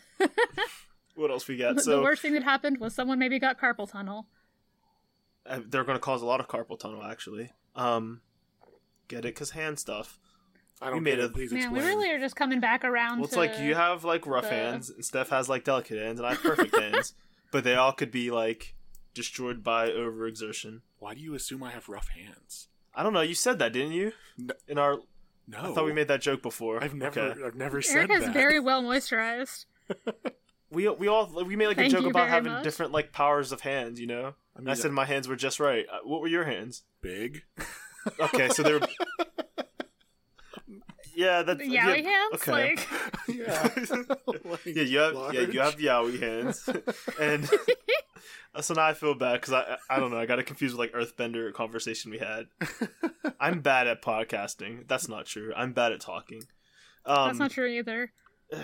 [1.14, 1.76] What else we got?
[1.76, 4.26] the So worst thing that happened was someone maybe got carpal tunnel.
[5.46, 7.50] uh, they're going to cause a lot of carpal tunnel actually.
[7.74, 8.20] Um,
[9.08, 9.32] get it?
[9.32, 10.18] Cause hand stuff.
[10.82, 11.32] I don't We made get a- it.
[11.34, 11.96] Please Man, we explain.
[11.96, 13.18] really are just coming back around.
[13.18, 13.40] Well, it's to...
[13.40, 16.32] like you have like rough the- hands, and Steph has like delicate hands, and I
[16.34, 17.14] have perfect hands,
[17.50, 18.74] but they all could be like
[19.14, 20.82] destroyed by overexertion.
[20.98, 22.68] Why do you assume I have rough hands?
[22.96, 23.20] I don't know.
[23.20, 24.12] You said that, didn't you?
[24.66, 24.98] In our,
[25.46, 26.82] No, I thought we made that joke before.
[26.82, 27.42] I've never, Okay.
[27.44, 28.32] I've never said Eric has that.
[28.34, 29.66] very well moisturized.
[30.68, 32.64] We we all we made like a joke about having much.
[32.64, 34.34] different like powers of hands, you know.
[34.56, 35.86] I mean, I said my hands were just right.
[35.90, 36.82] Uh, What were your hands?
[37.00, 37.44] big.
[38.18, 38.80] Okay, so they're.
[41.16, 42.34] yeah, that's yaoi yeah, hands?
[42.34, 42.52] okay.
[42.52, 42.88] Like,
[43.28, 43.68] yeah.
[44.64, 46.68] yeah, you have yeah you have yaoi hands,
[47.20, 47.48] and
[48.60, 50.80] so now I feel bad because I I don't know I got it confused with
[50.80, 52.46] like Earthbender conversation we had.
[53.40, 54.86] I'm bad at podcasting.
[54.86, 55.52] That's not true.
[55.56, 56.42] I'm bad at talking.
[57.04, 58.12] Um, that's not true either.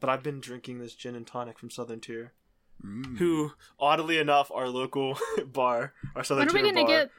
[0.00, 2.32] But I've been drinking this gin and tonic from Southern Tier,
[2.82, 3.18] Mm.
[3.18, 7.00] who oddly enough our local bar, our Southern When are we Tier going to bar.
[7.02, 7.10] get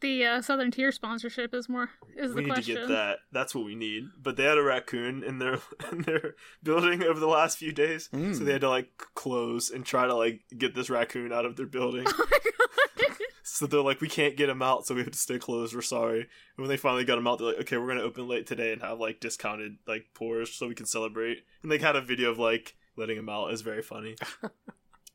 [0.00, 1.54] the uh, Southern Tier sponsorship?
[1.54, 3.18] Is more is we the need to get that.
[3.32, 4.04] That's what we need.
[4.20, 5.58] But they had a raccoon in their
[5.92, 8.38] in their building over the last few days, so Mm.
[8.44, 11.66] they had to like close and try to like get this raccoon out of their
[11.66, 12.06] building.
[12.16, 13.16] Oh my god!
[13.42, 15.74] so they're like, we can't get him out, so we have to stay closed.
[15.74, 16.20] We're sorry.
[16.20, 18.72] And when they finally got him out, they're like, okay, we're gonna open late today
[18.72, 21.44] and have like discounted like pours so we can celebrate.
[21.62, 23.50] And they had a video of like letting him out.
[23.52, 24.16] It's very funny.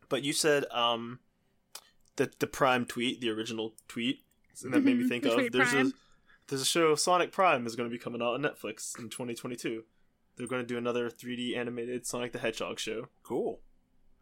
[0.09, 1.19] but you said um
[2.17, 4.23] the the Prime tweet, the original tweet,
[4.63, 5.91] and that made me think of tweet there's a
[6.47, 9.83] there's a show Sonic Prime is going to be coming out on Netflix in 2022.
[10.35, 13.09] They're going to do another 3D animated Sonic the Hedgehog show.
[13.23, 13.59] Cool.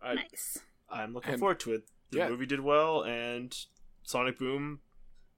[0.04, 0.60] I, nice.
[0.90, 1.84] I'm looking And- forward to it.
[2.10, 2.30] The yeah.
[2.30, 3.56] movie did well, and
[4.04, 4.80] Sonic Boom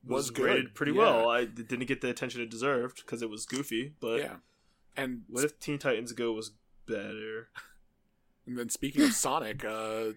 [0.04, 1.00] was, Was good, rated pretty yeah.
[1.00, 1.30] well.
[1.30, 3.94] I it didn't get the attention it deserved because it was goofy.
[4.00, 4.36] But yeah.
[4.96, 6.52] And, what if Teen Titans Go was
[6.86, 7.50] better?
[8.46, 10.12] and then speaking of Sonic, uh,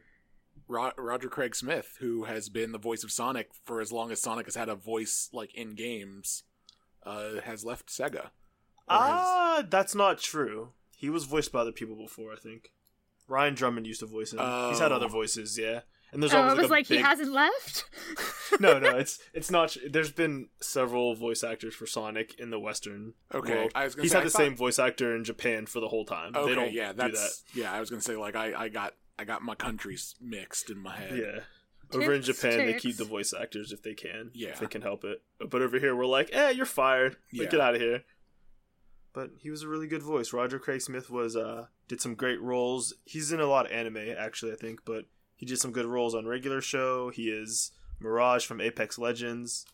[0.72, 4.20] Ro- Roger Craig Smith, who has been the voice of Sonic for as long as
[4.22, 6.44] Sonic has had a voice like in games,
[7.04, 8.26] uh, has left Sega.
[8.88, 10.72] Or has- Ah, that's not true.
[10.96, 12.72] He was voiced by other people before, I think.
[13.28, 14.38] Ryan Drummond used to voice him.
[14.38, 14.96] He's had Oh.
[14.96, 15.80] other voices, yeah.
[16.12, 16.98] And there's Oh, always it was a like big...
[16.98, 17.84] he hasn't left.
[18.60, 19.70] no, no, it's it's not.
[19.70, 23.72] tr- There's been several voice actors for Sonic in the Western Okay, world.
[23.74, 25.80] I was gonna He's say, had I the thought- same voice actor in Japan for
[25.80, 26.36] the whole time.
[26.36, 27.72] Okay, they don't yeah, do that's yeah.
[27.72, 30.96] I was gonna say like I, I got I got my countries mixed in my
[30.96, 31.16] head.
[31.16, 31.40] Yeah.
[31.94, 34.30] Over in Ticks, Japan, they keep the voice actors if they can.
[34.32, 34.50] Yeah.
[34.50, 35.22] If they can help it.
[35.38, 37.16] But over here, we're like, eh, you're fired.
[37.32, 37.48] Like, Yeah.
[37.50, 38.04] get out of here.
[39.12, 40.32] But he was a really good voice.
[40.32, 42.94] Roger Craig Smith was uh did some great roles.
[43.04, 45.04] He's in a lot of anime, actually, I think, but
[45.36, 47.10] he did some good roles on regular show.
[47.10, 49.66] He is Mirage from Apex Legends.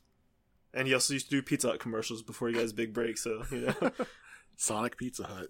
[0.74, 3.16] And he also used to do Pizza Hut commercials before he got his big break,
[3.16, 3.92] so you know
[4.56, 5.48] Sonic Pizza Hut.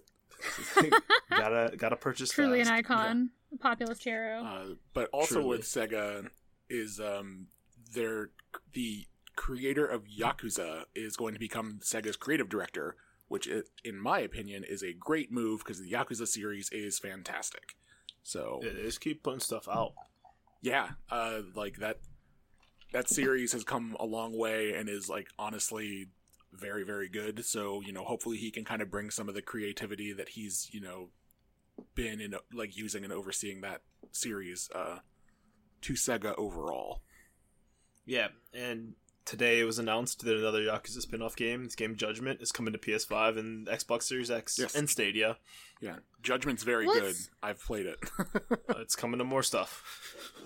[1.29, 4.43] gotta gotta purchase Truly an icon, a populist hero.
[4.43, 5.47] Uh, but also Truly.
[5.49, 6.29] with Sega
[6.69, 7.47] is um
[7.93, 8.29] their
[8.73, 12.95] the creator of Yakuza is going to become Sega's creative director,
[13.27, 17.75] which i in my opinion is a great move because the Yakuza series is fantastic.
[18.23, 19.93] So Yeah, they just keep putting stuff out.
[20.61, 21.99] yeah, uh, like that
[22.91, 26.07] that series has come a long way and is like honestly
[26.51, 27.45] very very good.
[27.45, 30.69] So you know, hopefully he can kind of bring some of the creativity that he's
[30.71, 31.09] you know
[31.95, 34.99] been in like using and overseeing that series uh,
[35.81, 37.01] to Sega overall.
[38.05, 38.93] Yeah, and
[39.25, 42.79] today it was announced that another Yakuza spin-off game, this game Judgment, is coming to
[42.79, 44.73] PS5 and Xbox Series X Yes.
[44.75, 45.37] and Stadia.
[45.81, 47.15] Yeah, Judgment's very What's- good.
[47.43, 47.99] I've played it.
[48.69, 49.83] Uh, it's coming to more stuff.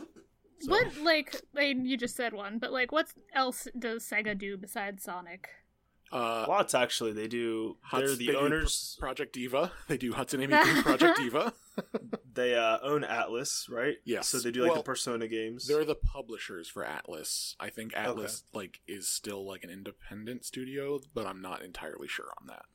[0.60, 4.38] So- What like I mean, you just said one, but like what else does Sega
[4.38, 5.50] do besides Sonic?
[6.14, 7.12] Uh, Lots actually.
[7.12, 7.78] They do.
[7.92, 8.96] They're the they do owners.
[9.00, 9.72] Project Diva.
[9.88, 11.54] They do Hatsune Miku Project Diva.
[12.34, 13.96] They uh, own Atlus, right?
[14.06, 14.28] Yes.
[14.28, 15.68] So they do like Well, the Persona games.
[15.68, 17.56] They're the publishers for Atlus.
[17.60, 22.32] I think Atlus like is still like an independent studio, but I'm not entirely sure
[22.40, 22.66] on that.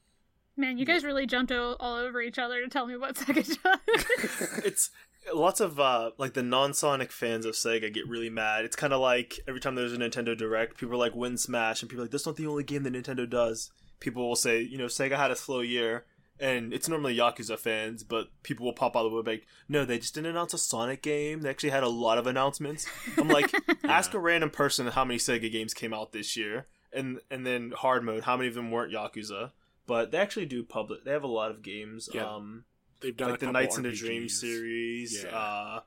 [0.56, 4.58] Man, you guys really jumped all over each other to tell me what Sega does.
[4.64, 4.90] it's
[5.34, 8.64] lots of uh like the non-sonic fans of sega get really mad.
[8.64, 11.82] It's kind of like every time there's a nintendo direct people are like win smash
[11.82, 13.70] and people are like that's not the only game that nintendo does.
[14.00, 16.04] People will say you know sega had a slow year
[16.40, 19.84] and it's normally yakuza fans but people will pop out of the wood like no
[19.84, 21.40] they just didn't announce a sonic game.
[21.42, 22.86] They actually had a lot of announcements.
[23.16, 23.50] I'm like
[23.84, 27.72] ask a random person how many sega games came out this year and and then
[27.76, 29.50] hard mode how many of them weren't yakuza?
[29.86, 32.24] But they actually do public they have a lot of games Yeah.
[32.26, 32.64] um
[33.00, 35.36] They've done like the NiGHTS in the Dream series, Yeah.
[35.36, 35.80] uh,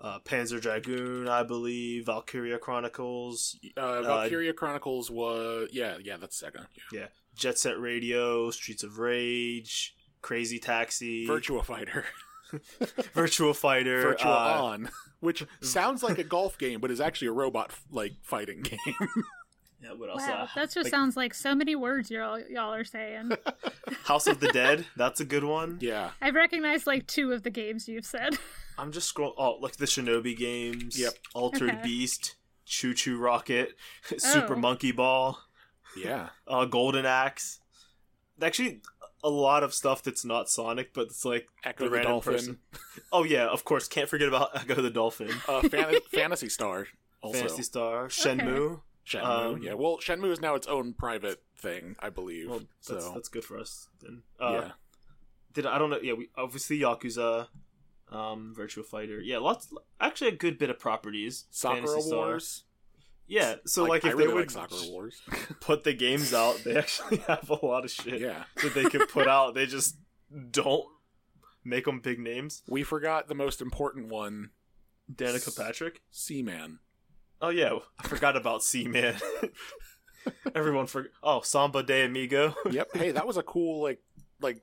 [0.00, 6.66] uh, Panzer Dragoon, I believe, Valkyria Chronicles, Uh, Valkyria Chronicles was yeah, yeah, that's second.
[6.92, 7.06] Yeah.
[7.34, 12.04] Jet Set Radio, Streets of Rage, Crazy Taxi, Virtua Fighter.
[13.14, 14.90] Virtual Fighter, Virtual uh, On,
[15.20, 18.78] which sounds like a golf game, but is actually a robot like fighting game.
[19.82, 20.22] Yeah, what else?
[20.26, 23.30] Wow, uh, that just like sounds like so many words y'all y'all are saying.
[24.04, 24.86] House of the Dead.
[24.96, 25.78] That's a good one.
[25.80, 28.36] yeah, I've recognized like two of the games you've said.
[28.78, 29.34] I'm just scrolling.
[29.38, 30.98] Oh, like the Shinobi games.
[30.98, 31.14] Yep.
[31.34, 31.80] Altered Okay.
[31.82, 32.34] Beast,
[32.66, 33.74] ChuChu Rocket,
[34.18, 34.58] Super Oh.
[34.58, 35.38] Monkey Ball,
[35.96, 36.30] yeah.
[36.46, 37.60] uh, Golden Axe.
[38.42, 38.82] Actually,
[39.24, 42.58] a lot of stuff that's not Sonic, but it's like Ecco the the, Dolphin, person.
[43.12, 43.86] Oh yeah, of course.
[43.88, 46.86] Can't forget about Ecco the Dolphin, uh, Fan- Phantasy Star,
[47.20, 48.80] also Phantasy Star, Shenmue.
[49.08, 49.54] Shenmue.
[49.54, 52.50] um, yeah, well, Shenmue is now its own private thing, I believe.
[52.50, 54.22] Well, that's so that's good for us then.
[54.38, 54.70] Uh, yeah,
[55.54, 56.00] Did I don't know?
[56.02, 57.48] Yeah, we obviously Yakuza,
[58.12, 59.20] um, Virtua Fighter.
[59.20, 59.72] Yeah, lots.
[60.00, 61.46] Actually, a good bit of properties.
[61.50, 61.80] Star.
[61.82, 62.64] Wars.
[63.26, 65.20] Yeah, so like, I if really they would like Wars.
[65.60, 69.08] put the games out, they actually have a lot of shit yeah, that they could
[69.08, 69.54] put out.
[69.54, 69.96] They just
[70.50, 70.86] don't
[71.64, 72.62] make them big names.
[72.66, 74.50] we forgot the most important one,
[75.14, 76.00] Danica Patrick.
[76.10, 76.78] Seaman.
[77.40, 79.16] Oh yeah, I forgot about Seaman.
[80.54, 81.10] Everyone forgot.
[81.22, 82.54] Oh, Samba de Amigo.
[82.70, 82.88] Yep.
[82.94, 84.00] hey, that was a cool like
[84.40, 84.60] like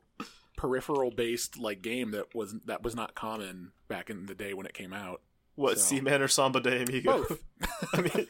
[0.57, 4.65] peripheral based like game that was that was not common back in the day when
[4.65, 5.21] it came out.
[5.55, 7.23] What So- Seaman or Samba de Amigo?
[7.23, 7.43] Both.
[7.93, 8.27] I mean,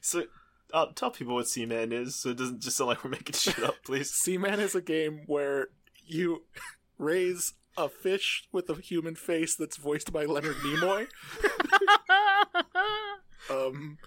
[0.00, 0.24] so
[0.72, 3.58] uh, tell people what Seaman is, so it doesn't just sound like we're making shit
[3.62, 4.10] up, please.
[4.10, 5.68] Seaman is a game where
[6.04, 6.44] you
[6.98, 11.06] raise a fish with a human face that's voiced by Leonard Nimoy.
[13.50, 13.98] Um,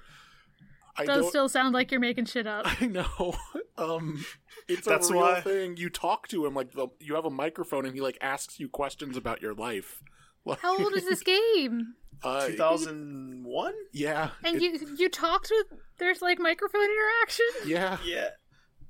[0.97, 1.29] I Does don't.
[1.29, 2.65] still sound like you're making shit up.
[2.81, 3.33] I know.
[3.77, 4.23] Um,
[4.67, 5.77] it's That's a real why- thing.
[5.77, 8.67] You talk to him like the, you have a microphone, and he like asks you
[8.69, 10.01] questions about your life.
[10.43, 11.93] Like, How old is this game?
[12.23, 13.73] Uh, 2001?
[13.93, 14.31] yeah.
[14.43, 17.45] And it- you you talked with there's like microphone interaction.
[17.67, 17.97] Yeah.
[18.03, 18.29] Yeah.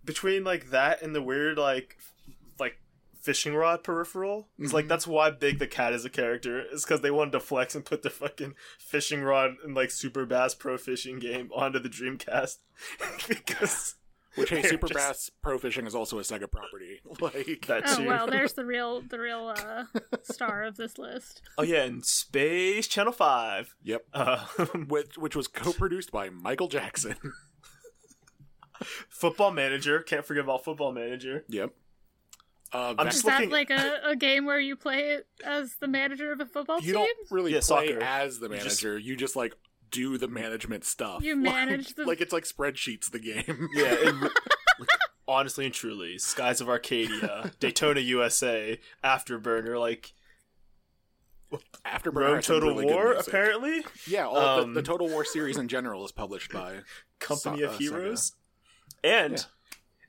[0.05, 1.97] Between like that and the weird like
[3.22, 4.89] fishing rod peripheral, it's like Mhm.
[4.89, 6.61] that's why Big the Cat is a character.
[6.61, 10.26] Is because they wanted to flex and put the fucking fishing rod and like Super
[10.26, 12.57] Bass Pro Fishing game onto the Dreamcast
[13.28, 13.95] because
[14.36, 17.01] Which hey, Super just- Bass Pro Fishing is also a Sega property.
[17.19, 18.07] Like that Oh too.
[18.07, 19.84] well, there's the real the real uh,
[20.24, 21.41] star of this list.
[21.57, 23.76] oh yeah, and Space Channel Five.
[23.84, 24.05] Yep.
[24.13, 24.45] Uh,
[24.88, 27.15] Which which was co-produced by Michael Jackson.
[29.09, 29.99] Football Manager.
[30.01, 31.43] Can't forget about Football Manager.
[31.47, 31.72] yep.
[32.74, 35.76] Uh, I'm just Is that looking- like a, a game where you play it as
[35.82, 37.05] the manager of a football you team?
[37.05, 38.01] don't really Yeah, play soccer.
[38.01, 38.97] as the You just- manager.
[38.99, 39.53] You just like
[39.89, 41.22] do the management stuff.
[41.22, 43.11] You Like- manage the- like it's like spreadsheets.
[43.11, 43.67] The game.
[43.74, 44.13] Yeah, it,
[44.80, 44.88] like,
[45.28, 50.13] honestly and truly, Skies of Arcadia, Daytona USA, Afterburner, like
[51.84, 53.84] After Rome Total War, apparently.
[54.07, 56.80] Yeah, all Um, the, the Total War series in general is published by.
[57.19, 57.80] Company So- of uh, Sega.
[57.80, 58.34] Heroes.
[59.03, 59.43] And Yeah.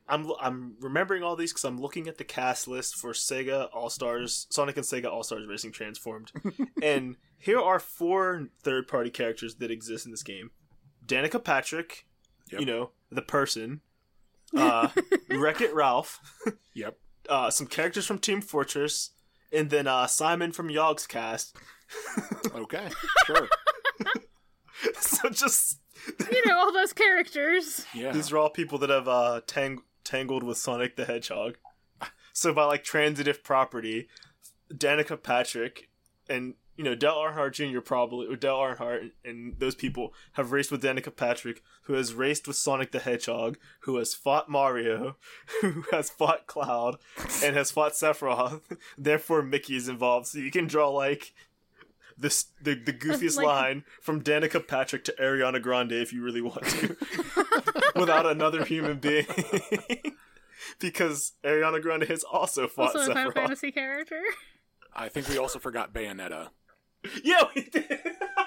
[0.08, 3.88] I'm I'm remembering all these because I'm looking at the cast list for Sega All
[3.90, 6.32] Stars, Sonic and Sega All Stars Racing Transformed,
[6.82, 10.50] and here are four third party characters that exist in this game:
[11.06, 12.06] Danica Patrick,
[12.50, 12.60] Yep.
[12.60, 13.80] you know the person,
[14.56, 14.88] uh,
[15.30, 16.20] Wreck It Ralph,
[16.74, 16.98] Yep.
[17.28, 19.10] uh, some characters from Team Fortress,
[19.52, 21.52] and then uh, Simon from Yogscast.
[22.54, 22.88] Okay.
[23.26, 23.48] Sure.
[24.98, 25.78] so just
[26.30, 27.86] you know all those characters.
[27.94, 28.12] Yeah.
[28.12, 31.56] these are all people that have uh, tang- tangled with Sonic the Hedgehog.
[32.34, 34.08] So by like transitive property,
[34.72, 35.90] Danica Patrick
[36.30, 37.80] and you know Dale Earnhardt Jr.
[37.80, 42.14] probably or Dale Earnhardt and, and those people have raced with Danica Patrick, who has
[42.14, 45.16] raced with Sonic the Hedgehog, who has fought Mario,
[45.60, 46.96] who has fought Cloud,
[47.44, 48.62] and has fought Sephiroth.
[48.98, 50.28] Therefore, Mickey is involved.
[50.28, 51.34] So you can draw like
[52.22, 56.40] this the the goofiest Like- line from Danica Patrick to Ariana Grande if you really
[56.40, 56.96] want to,
[57.96, 59.26] without another human being.
[60.78, 64.20] because Ariana Grande has also fought Also a Final Fantasy character.
[64.94, 66.48] I think we also forgot Bayonetta.
[67.24, 67.88] Yeah, we did.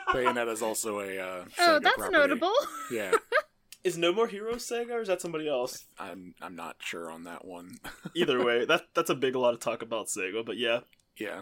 [0.10, 1.20] Bayonetta is also a.
[1.20, 2.18] Uh, Oh, that's property.
[2.18, 2.54] notable.
[2.92, 3.12] Yeah,
[3.84, 5.86] Is No More Heroes Sega or is that somebody else?
[6.00, 7.78] I'm I'm not sure on that one.
[8.16, 10.82] Either way, that that's a big lot of talk about Sega, but yeah,
[11.18, 11.42] yeah,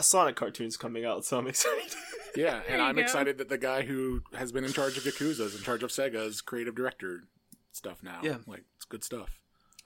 [0.00, 1.94] a Sonic cartoon's coming out, so I'm excited.
[2.34, 3.02] yeah, and I'm go.
[3.02, 5.90] excited that the guy who has been in charge of Yakuza is in charge of
[5.90, 7.24] Sega's creative director
[7.72, 8.20] stuff now.
[8.22, 8.38] Yeah.
[8.46, 9.28] like it's good stuff.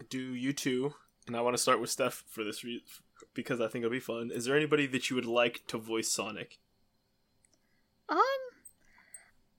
[0.09, 0.95] Do you two?
[1.27, 2.83] And I want to start with Steph for this re-
[3.35, 4.31] because I think it'll be fun.
[4.33, 6.59] Is there anybody that you would like to voice Sonic?
[8.09, 8.19] Um,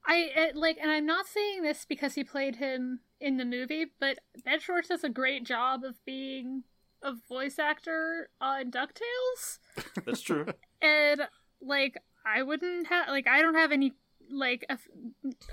[0.05, 4.19] I like, and I'm not saying this because he played him in the movie, but
[4.43, 6.63] Ben Schwartz does a great job of being
[7.01, 9.59] a voice actor uh, on Ducktales,
[10.05, 10.45] That's true.
[10.81, 11.21] and
[11.61, 13.93] like, I wouldn't have like, I don't have any
[14.31, 14.87] like aff-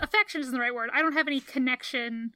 [0.00, 0.90] affection isn't the right word.
[0.92, 2.34] I don't have any connection,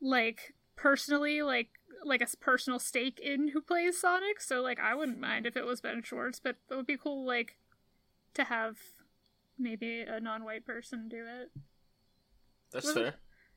[0.00, 1.68] like personally like
[2.04, 5.66] like a personal stake in who plays Sonic, so like I wouldn't mind if it
[5.66, 7.56] was Ben Schwartz, but it would be cool like
[8.34, 8.76] to have
[9.58, 11.50] maybe a non-white person do it.
[12.72, 13.14] That's fair.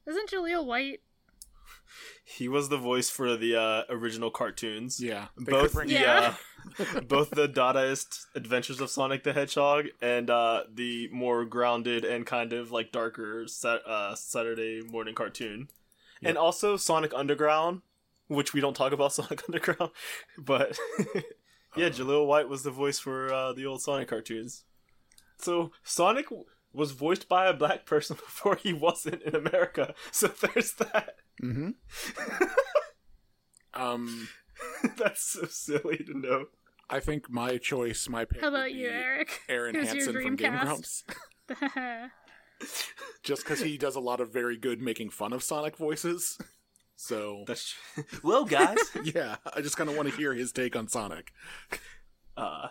[0.07, 1.01] Isn't Jaleel White?
[2.26, 4.99] He was the voice for the uh, original cartoons.
[4.99, 6.36] Yeah, both bring- the Yeah.
[6.95, 12.26] uh, both the Dadaist Adventures of Sonic the Hedgehog and uh, the more grounded and
[12.26, 15.68] kind of like darker sa- uh, Saturday morning cartoon,
[16.24, 17.82] and also Sonic Underground,
[18.30, 19.91] which we don't talk about Sonic Underground,
[20.38, 20.80] but
[21.76, 24.64] yeah, Jaleel White was the voice for uh, the old Sonic cartoons.
[25.38, 26.28] So Sonic
[26.72, 29.93] was voiced by a black person before he wasn't in America.
[30.11, 31.16] So there's that.
[31.41, 31.69] Mm-hmm.
[33.73, 34.27] um,
[34.97, 36.45] That's so silly to know.
[36.89, 38.41] I think my choice, my pick.
[38.41, 39.41] How would about you, Eric?
[39.49, 41.03] Arin Who's Hanson from Game Dreamcast?
[41.47, 42.11] Grumps,
[43.23, 46.38] just because he does a lot of very good making fun of Sonic voices.
[46.95, 47.73] So That's
[48.21, 48.77] well, guys.
[49.03, 51.31] yeah, I just kind of want to hear his take on Sonic.
[52.38, 52.67] uh,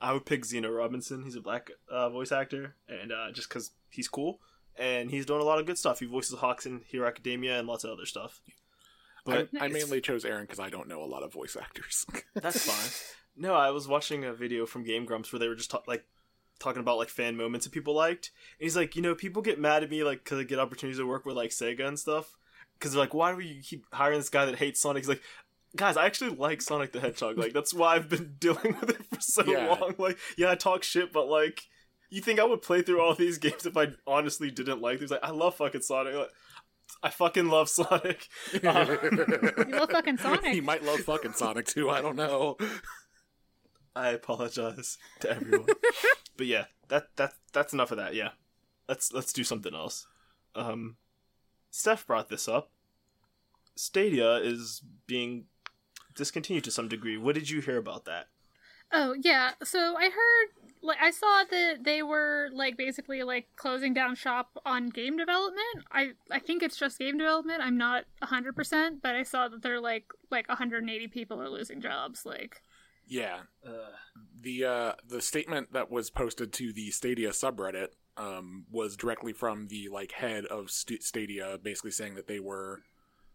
[0.00, 1.22] I would pick Zeno Robinson.
[1.22, 4.40] He's a black uh, voice actor, and uh, just because he's cool
[4.78, 6.00] and he's doing a lot of good stuff.
[6.00, 8.40] He voices Hawks in Hero Academia and lots of other stuff.
[9.24, 12.04] But I, I mainly chose Arin because I don't know a lot of voice actors.
[12.34, 13.12] that's fine.
[13.42, 16.04] No, I was watching a video from Game Grumps where they were just ta- like
[16.58, 18.30] talking about like fan moments that people liked.
[18.58, 20.98] And he's like, you know, people get mad at me like because I get opportunities
[20.98, 22.36] to work with like Sega and stuff.
[22.78, 25.04] Because they're like, why do you keep hiring this guy that hates Sonic?
[25.04, 25.22] He's like,
[25.74, 27.38] guys, I actually like Sonic the Hedgehog.
[27.38, 29.68] Like that's why I've been dealing with it for so Yeah.
[29.80, 29.94] long.
[29.96, 31.62] Like, yeah, I talk shit, but like.
[32.14, 35.02] You think I would play through all these games if I honestly didn't like them?
[35.02, 36.14] He's like, I love fucking Sonic.
[36.14, 36.30] Like,
[37.02, 38.28] I fucking love Sonic.
[38.64, 38.96] Uh,
[39.66, 40.52] You love fucking Sonic.
[40.52, 41.90] he might love fucking Sonic too.
[41.90, 42.56] I don't know.
[43.96, 45.66] I apologize to everyone.
[46.36, 48.14] but yeah, that that that's enough of that.
[48.14, 48.30] Yeah,
[48.88, 50.06] let's let's do something else.
[50.54, 50.96] Um,
[51.70, 52.70] Steph brought this up.
[53.76, 55.46] Stadia is being
[56.14, 57.16] discontinued to some degree.
[57.16, 58.26] What did you hear about that?
[58.92, 63.94] Oh yeah, so I heard like I saw that they were like basically like closing
[63.94, 65.86] down shop on game development.
[65.90, 67.62] I I think it's just game development.
[67.62, 72.26] I'm not 100%, but I saw that they're like like 180 people are losing jobs
[72.26, 72.60] like
[73.06, 73.92] Yeah, Uh,
[74.40, 79.68] the uh, the statement that was posted to the Stadia subreddit um, was directly from
[79.68, 82.82] the like head of St- Stadia, basically saying that they were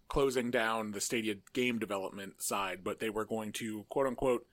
[0.08, 4.45] closing down the Stadia game development side, but they were going to quote unquote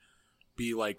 [0.56, 0.98] be like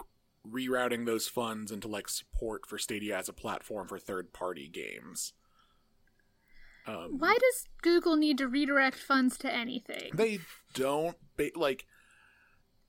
[0.52, 5.32] rerouting those funds into like support for Stadia as a platform for third party games.
[6.86, 10.10] Um, why does Google need to redirect funds to anything?
[10.14, 10.38] they
[10.74, 11.86] don't ba- like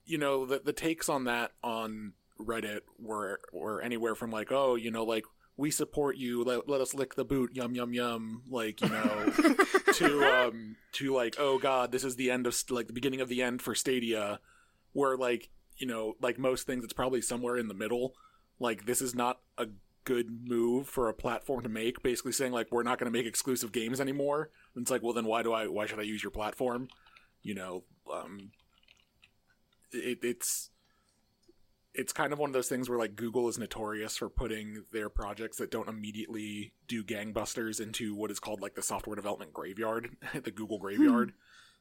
[0.05, 4.75] you know the the takes on that on reddit were were anywhere from like oh
[4.75, 5.25] you know like
[5.57, 9.25] we support you let, let us lick the boot yum yum yum like you know
[9.93, 13.27] to um to like oh god this is the end of like the beginning of
[13.27, 14.39] the end for stadia
[14.93, 15.49] where like
[15.79, 18.13] you know like most things it's probably somewhere in the middle.
[18.59, 19.67] Like this is not a
[20.03, 23.25] good move for a platform to make basically saying like we're not going to make
[23.25, 24.49] exclusive games anymore.
[24.75, 26.87] And it's like well then why do i why should i use your platform?
[27.41, 28.51] You know um
[29.91, 30.69] it, it's
[31.93, 35.09] it's kind of one of those things where like google is notorious for putting their
[35.09, 40.15] projects that don't immediately do gangbusters into what is called like the software development graveyard
[40.43, 41.33] the google graveyard.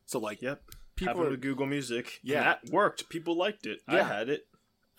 [0.07, 0.63] So like yep.
[0.99, 2.21] People Happened are with Google Music.
[2.23, 2.43] Yeah.
[2.45, 3.09] that worked.
[3.09, 3.81] People liked it.
[3.89, 4.47] I had it.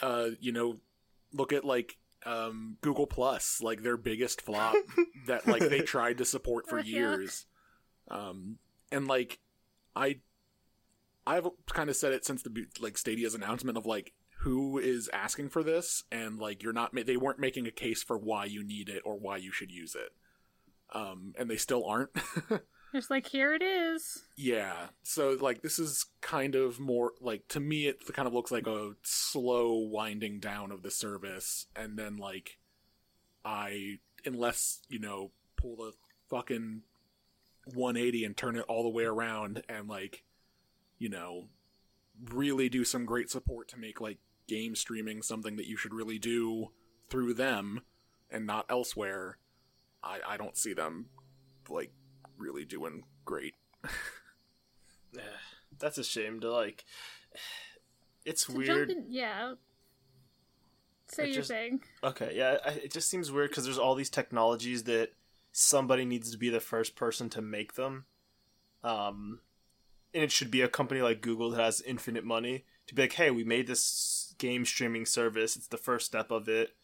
[0.01, 0.77] uh you know
[1.33, 4.75] look at like um google plus like their biggest flop
[5.27, 7.45] that like they tried to support for years
[8.09, 8.57] um
[8.91, 9.39] and like
[9.95, 10.17] i
[11.25, 15.47] i've kind of said it since the like stadia's announcement of like who is asking
[15.49, 18.89] for this and like you're not they weren't making a case for why you need
[18.89, 20.11] it or why you should use it
[20.97, 22.09] um and they still aren't
[22.93, 24.23] Just like here it is.
[24.35, 24.87] Yeah.
[25.03, 28.67] So like this is kind of more like to me it kind of looks like
[28.67, 32.57] a slow winding down of the service and then like
[33.45, 35.93] I unless, you know, pull the
[36.29, 36.81] fucking
[37.73, 40.23] 180 and turn it all the way around and like
[40.97, 41.47] you know
[42.31, 44.17] really do some great support to make like
[44.47, 46.71] game streaming something that you should really do
[47.09, 47.81] through them
[48.29, 49.37] and not elsewhere.
[50.03, 51.07] I I don't see them
[51.69, 51.91] like
[52.39, 53.53] really doing great.
[55.17, 55.21] Eh,
[55.77, 56.85] That's a shame to like.
[58.25, 58.91] It's To weird.
[58.91, 59.53] in, yeah.
[61.07, 61.81] Say I your just- thing.
[62.03, 65.13] Okay, yeah, I, it just seems weird because there's all these technologies that
[65.51, 68.05] somebody needs to be the first person to make them.
[68.83, 69.39] Um,
[70.13, 73.13] and it should be a company like Google that has infinite money to be like,
[73.13, 75.55] hey, we made this game streaming service.
[75.55, 76.75] It's the first step of it.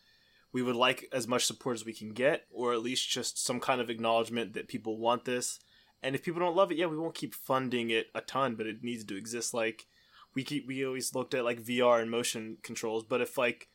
[0.56, 3.60] We would like as much support as we can get, or at least just some
[3.60, 5.60] kind of acknowledgement that people want this.
[6.02, 8.66] And if people don't love it, yeah, we won't keep funding it a ton, but
[8.66, 9.54] it needs to exist.
[9.54, 9.86] Like
[10.34, 13.68] we keep we always looked at like VR and motion controls, but if like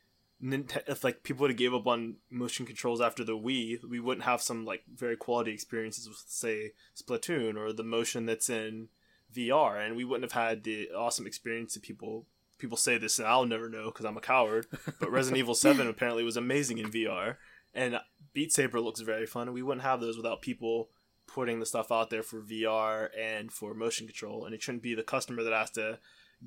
[0.42, 4.24] if like people would have gave up on motion controls after the Wii, we wouldn't
[4.24, 8.88] have some like very quality experiences with say Splatoon or the motion that's in
[9.36, 12.24] VR, and we wouldn't have had the awesome experience that people
[12.60, 14.66] people say this, and I'll never know because I'm a coward.
[15.00, 17.36] But Resident Evil Seven apparently was amazing in VR,
[17.74, 17.98] and
[18.32, 20.90] Beat Saber looks very fun, and we wouldn't have those without people
[21.26, 24.44] putting the stuff out there for VR and for motion control.
[24.44, 25.98] And it shouldn't be the customer that has to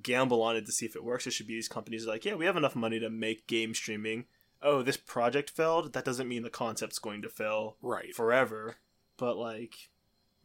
[0.02, 1.26] gamble on it to see if it works.
[1.26, 4.26] It should be these companies like, yeah, we have enough money to make game streaming.
[4.62, 5.94] Oh, this project failed.
[5.94, 8.14] That doesn't mean the concept's going to fail Right.
[8.14, 8.76] forever.
[9.18, 9.76] But like,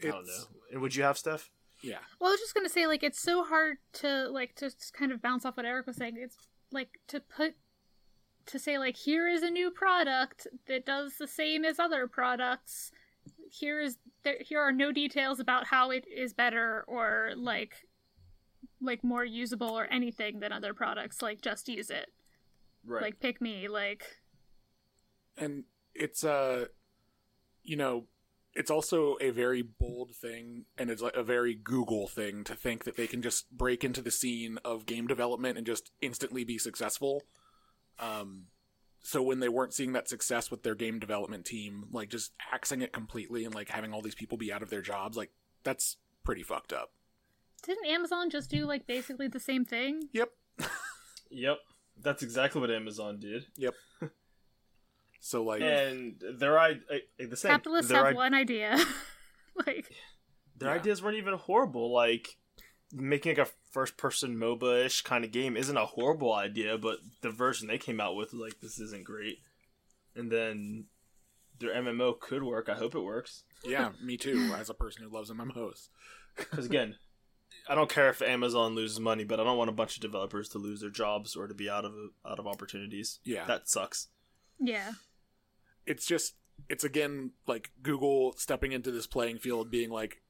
[0.02, 0.44] I don't know.
[0.72, 1.50] And would you have Steph?
[1.82, 1.98] Yeah.
[2.20, 5.12] Well, I was just gonna say, like, it's so hard to like to just kind
[5.12, 6.16] of bounce off what Eric was saying.
[6.18, 6.36] It's
[6.72, 7.54] like to put
[8.46, 12.90] to say like, here is a new product that does the same as other products.
[13.50, 17.86] Here is there, here are no details about how it is better or like
[18.80, 21.22] like more usable or anything than other products.
[21.22, 22.08] Like, just use it.
[22.84, 23.02] Right.
[23.02, 23.68] Like, pick me.
[23.68, 24.04] Like,
[25.36, 25.64] and
[25.94, 26.66] it's uh
[27.62, 28.04] you know
[28.58, 32.84] it's also a very bold thing and it's like a very google thing to think
[32.84, 36.58] that they can just break into the scene of game development and just instantly be
[36.58, 37.22] successful
[37.98, 38.44] um
[39.00, 42.82] so when they weren't seeing that success with their game development team like just axing
[42.82, 45.30] it completely and like having all these people be out of their jobs like
[45.62, 46.90] that's pretty fucked up
[47.64, 50.08] didn't Amazon just do like basically the same thing?
[50.12, 50.28] yep
[51.30, 51.58] Yep.
[52.00, 53.46] That's exactly what Amazon did.
[55.20, 57.50] so like And their I, I the same.
[57.52, 58.78] Capitalists their have I- one idea.
[59.66, 59.90] like,
[60.56, 60.76] their Yeah.
[60.80, 61.92] ideas weren't even horrible.
[61.92, 62.36] Like
[62.92, 66.98] making like a first person MOBA ish kind of game isn't a horrible idea, but
[67.20, 69.38] the version they came out with like this isn't great.
[70.16, 70.86] And then
[71.60, 72.68] their MMO could work.
[72.68, 73.42] I hope it works.
[73.64, 75.88] yeah me too as a person who loves mmos
[76.36, 76.96] Because again,
[77.68, 80.48] I don't care if Amazon loses money, but I don't want a bunch of developers
[80.50, 81.92] to lose their jobs or to be out of
[82.26, 83.18] out of opportunities.
[83.24, 84.08] yeah That sucks.
[84.60, 84.92] yeah.
[85.88, 86.34] It's just
[86.68, 90.22] it's again like Google stepping into this playing field being like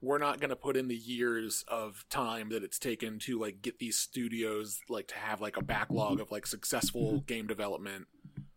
[0.00, 3.62] we're not going to put in the years of time that it's taken to like
[3.62, 8.06] get these studios like to have like a backlog of like successful game development.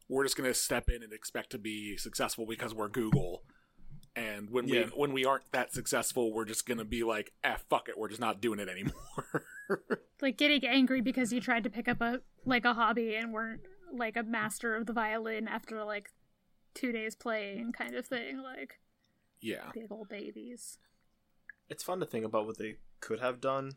[0.09, 3.43] We're just going to step in and expect to be successful because we're Google.
[4.15, 4.85] And when Yeah.
[4.85, 7.97] we when we aren't that successful, we're just going to be like, "Ah, fuck it,
[7.97, 9.45] we're just not doing it anymore."
[10.21, 13.61] like getting angry because you tried to pick up a like a hobby and weren't
[13.93, 16.09] like a master of the violin after like
[16.77, 18.79] two days playing kind of thing like
[19.41, 19.71] yeah.
[19.73, 20.77] big old babies
[21.69, 23.73] it's fun to think about what they could have done.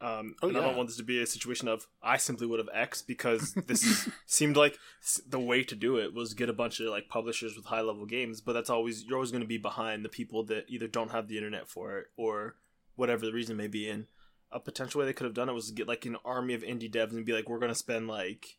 [0.00, 2.60] Um, Oh, and I don't want this to be a situation of I simply would
[2.60, 4.78] have X because this seemed like
[5.26, 8.06] the way to do it was get a bunch of like publishers with high level
[8.06, 8.40] games.
[8.40, 11.26] But that's always you're always going to be behind the people that either don't have
[11.26, 12.56] the internet for it or
[12.94, 13.88] whatever the reason may be.
[13.88, 14.06] And
[14.52, 16.62] a potential way they could have done it was to get like an army of
[16.62, 18.58] indie devs and be like, we're going to spend like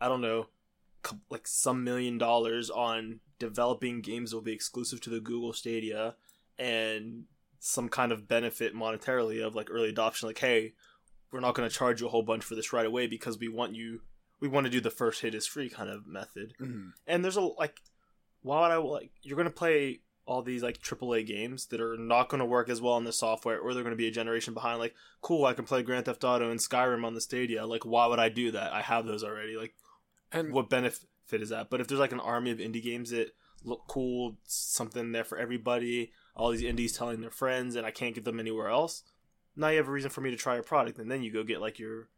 [0.00, 0.48] I don't know, cou-
[1.30, 6.14] like some million dollars on developing games that will be exclusive to the Google Stadia
[6.58, 7.24] and
[7.58, 10.72] some kind of benefit monetarily of like early adoption like hey
[11.30, 13.48] we're not going to charge you a whole bunch for this right away because we
[13.48, 14.00] want you
[14.40, 16.92] we want to do the first hit is free kind of method Mhm.
[17.06, 17.80] and there's a like
[18.42, 21.96] why would i like you're going to play all these like AAA games that are
[21.96, 24.12] not going to work as well on the software or they're going to be a
[24.12, 27.64] generation behind like cool i can play grand theft auto and skyrim on the stadia
[27.66, 29.74] like why would i do that i have those already like
[30.32, 31.70] And what benefit is that?
[31.70, 35.38] But if there's like an army of indie games that look cool, something there for
[35.38, 39.02] everybody, all these indies telling their friends, and I can't get them anywhere else,
[39.56, 41.44] now you have a reason for me to try a product, and then you go
[41.44, 42.08] get like your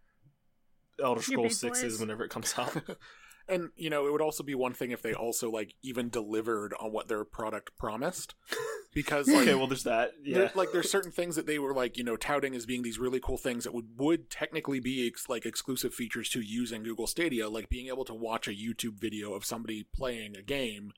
[1.02, 2.76] Elder Your Scrolls sixes whenever it comes out.
[3.48, 6.72] And you know, it would also be one thing if they also like even delivered
[6.80, 8.34] on what their product promised,
[8.94, 10.12] because like, okay, well there's that.
[10.22, 12.82] Yeah, there- like there's certain things that they were like you know touting as being
[12.82, 16.72] these really cool things that would would technically be ex- like exclusive features to use
[16.72, 20.42] in Google Stadia, like being able to watch a YouTube video of somebody playing a
[20.42, 20.92] game,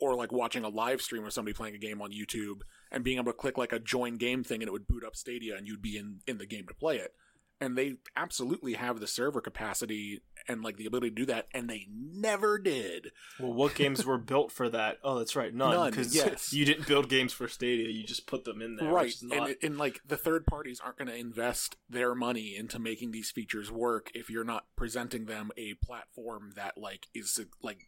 [0.00, 3.18] or like watching a live stream of somebody playing a game on YouTube, and being
[3.18, 5.66] able to click like a join game thing and it would boot up Stadia and
[5.66, 7.12] you'd be in in the game to play it.
[7.60, 11.68] And they absolutely have the server capacity and like the ability to do that, and
[11.68, 13.12] they never did.
[13.38, 14.98] well, what games were built for that?
[15.02, 15.90] Oh, that's right, none.
[15.90, 16.52] Because yes.
[16.52, 18.90] you didn't build games for Stadia; you just put them in there.
[18.90, 19.48] right not...
[19.48, 23.30] and, and like the third parties aren't going to invest their money into making these
[23.30, 27.86] features work if you're not presenting them a platform that like is like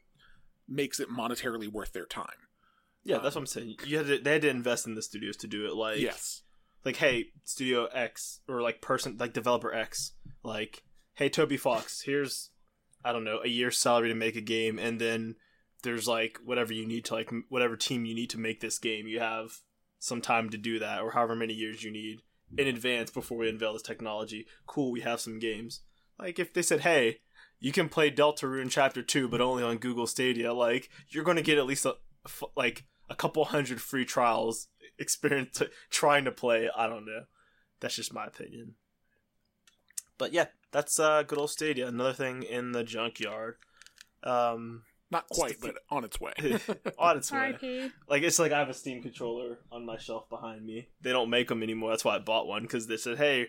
[0.68, 2.26] makes it monetarily worth their time
[3.06, 3.76] yeah, that's um, what I'm saying.
[3.84, 5.74] You had to, they had to invest in the studios to do it.
[5.74, 6.42] Like, yes
[6.84, 10.82] like hey studio x or like person like developer x like
[11.14, 12.50] hey toby fox here's
[13.04, 15.34] i don't know a year's salary to make a game and then
[15.82, 19.06] there's like whatever you need to like whatever team you need to make this game
[19.06, 19.60] you have
[20.04, 22.20] some time to do that, or however many years you need
[22.58, 24.46] in advance before we unveil this technology.
[24.66, 25.80] Cool, we have some games.
[26.18, 27.20] Like if they said, "Hey,
[27.58, 31.42] you can play Deltarune Chapter Two, but only on Google Stadia," like you're going to
[31.42, 31.96] get at least a
[32.54, 36.68] like a couple hundred free trials experience trying to play.
[36.76, 37.24] I don't know.
[37.80, 38.74] That's just my opinion.
[40.18, 41.86] But yeah, that's uh, good old Stadia.
[41.88, 43.56] Another thing in the junkyard.
[44.22, 46.32] Um, Not quite, but on its way.
[46.98, 47.38] on its way.
[47.38, 47.90] R.I.P.
[48.08, 50.88] Like it's like I have a Steam controller on my shelf behind me.
[51.00, 51.90] They don't make them anymore.
[51.90, 53.48] That's why I bought one because they said, "Hey,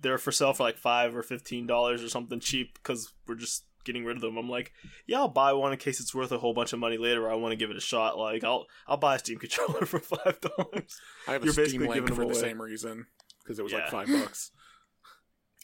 [0.00, 3.64] they're for sale for like five or fifteen dollars or something cheap because we're just
[3.84, 4.72] getting rid of them." I'm like,
[5.06, 7.30] "Yeah, I'll buy one in case it's worth a whole bunch of money later.
[7.30, 8.16] I want to give it a shot.
[8.18, 10.98] Like, I'll I'll buy a Steam controller for five dollars."
[11.28, 13.06] I have a You're Steam basically link for them the same reason
[13.42, 13.80] because it was Yeah.
[13.80, 14.50] like five bucks.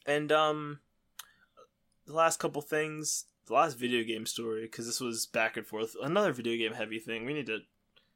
[0.07, 0.80] And um,
[2.07, 5.94] the last couple things, the last video game story, because this was back and forth.
[6.03, 7.24] Another video game heavy thing.
[7.24, 7.61] We need to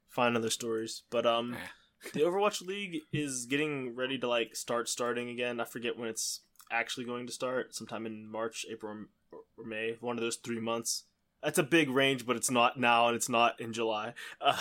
[0.07, 1.55] find other stories, but um,
[2.13, 5.59] the Overwatch League is getting ready to like start starting again.
[5.59, 7.75] I forget when it's actually going to start.
[7.75, 9.97] Sometime in March, April, or, or May.
[9.99, 11.03] One of those three months.
[11.43, 14.59] That's a big range, but it's not now, and it's not in July, uh,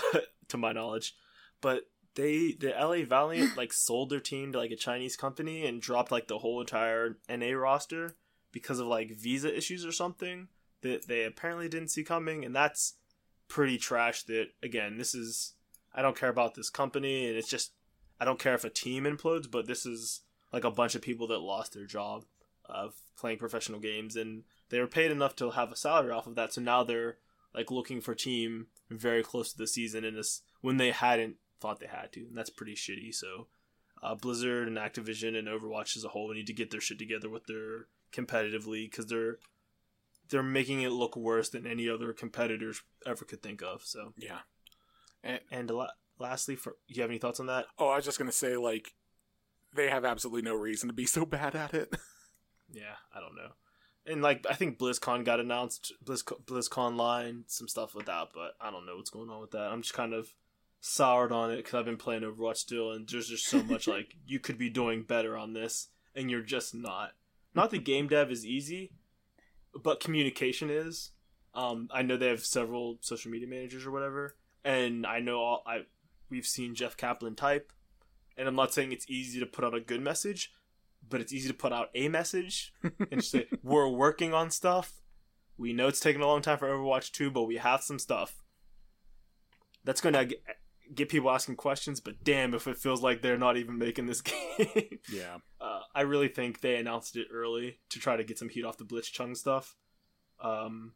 [0.48, 1.14] to my knowledge.
[1.62, 5.80] But they, the LA Valiant, like sold their team to like a Chinese company and
[5.80, 8.16] dropped like the whole entire NA roster
[8.52, 10.48] because of like visa issues or something
[10.82, 12.94] that they apparently didn't see coming, and that's
[13.48, 14.22] pretty trash.
[14.24, 15.54] That again, this is
[15.94, 17.72] I don't care about this company, and it's just
[18.20, 20.20] I don't care if a team implodes, but this is
[20.52, 22.24] like a bunch of people that lost their job
[22.66, 26.36] of playing professional games, and they were paid enough to have a salary off of
[26.36, 26.52] that.
[26.52, 27.18] So now they're
[27.54, 31.80] like looking for team very close to the season, and this when they hadn't thought
[31.80, 33.14] they had to, and that's pretty shitty.
[33.14, 33.46] So
[34.02, 37.30] uh, Blizzard and Activision and Overwatch as a whole need to get their shit together
[37.30, 39.38] with their competitive league because they're
[40.28, 43.82] they're making it look worse than any other competitors ever could think of.
[43.84, 44.40] So Yeah.
[45.50, 45.88] and la-
[46.18, 47.66] lastly, for you have any thoughts on that?
[47.78, 48.94] Oh, I was just gonna say like
[49.74, 51.94] they have absolutely no reason to be so bad at it.
[52.72, 53.50] Yeah, I don't know.
[54.06, 58.54] And like I think BlizzCon got announced, Blizz BlizzCon line, some stuff with that, but
[58.60, 59.70] I don't know what's going on with that.
[59.70, 60.32] I'm just kind of
[60.86, 64.16] soured on it because I've been playing Overwatch still, and there's just so much like
[64.26, 67.12] you could be doing better on this, and you're just not.
[67.54, 68.92] Not that game dev is easy,
[69.82, 71.12] but communication is.
[71.54, 75.62] Um, I know they have several social media managers or whatever, and I know all,
[75.66, 75.84] I
[76.28, 77.72] we've seen Jeff Kaplan type,
[78.36, 80.52] and I'm not saying it's easy to put out a good message,
[81.08, 82.74] but it's easy to put out a message
[83.10, 85.00] and say we're working on stuff.
[85.56, 88.42] We know it's taking a long time for Overwatch 2, but we have some stuff.
[89.84, 90.36] That's going to
[90.94, 94.20] get people asking questions, but damn if it feels like they're not even making this
[94.58, 94.98] game.
[95.12, 95.38] yeah.
[95.60, 98.78] uh, I really think they announced it early to try to get some heat off
[98.78, 99.76] the Blitzchung stuff.
[100.42, 100.92] Um,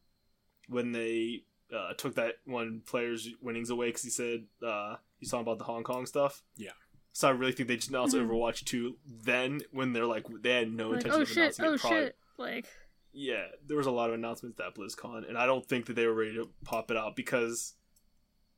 [0.69, 5.43] when they uh, took that one player's winnings away because he said uh, he's talking
[5.47, 6.43] about the Hong Kong stuff.
[6.57, 6.71] Yeah.
[7.13, 8.29] So I really think they just announced Mhm.
[8.29, 11.65] Overwatch 2 then when they're like they had no Like, intention oh of shit, announcing
[11.65, 11.81] oh it.
[11.81, 12.17] Probably, shit.
[12.37, 12.67] Like,
[13.13, 16.07] yeah, there was a lot of announcements at BlizzCon, and I don't think that they
[16.07, 17.75] were ready to pop it out because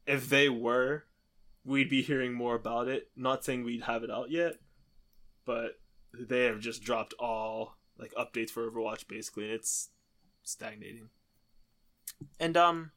[0.06, 1.04] if they were,
[1.70, 3.08] we'd be hearing more about it.
[3.16, 4.54] Not saying we'd have it out yet,
[5.44, 5.78] but
[6.12, 9.90] they have just dropped all like updates for Overwatch basically, and it's
[10.42, 11.10] stagnating.
[12.38, 12.90] And um,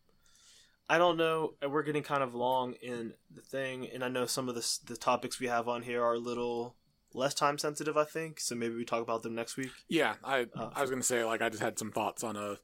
[0.90, 1.54] I don't know.
[1.68, 4.98] We're getting kind of long in the thing, and I know some of the the
[4.98, 6.76] topics we have on here are a little
[7.14, 7.96] less time sensitive.
[7.96, 8.56] I think so.
[8.56, 9.72] Maybe we talk about them next week.
[9.88, 12.58] Yeah, I Uh, I was gonna say like I just had some thoughts on a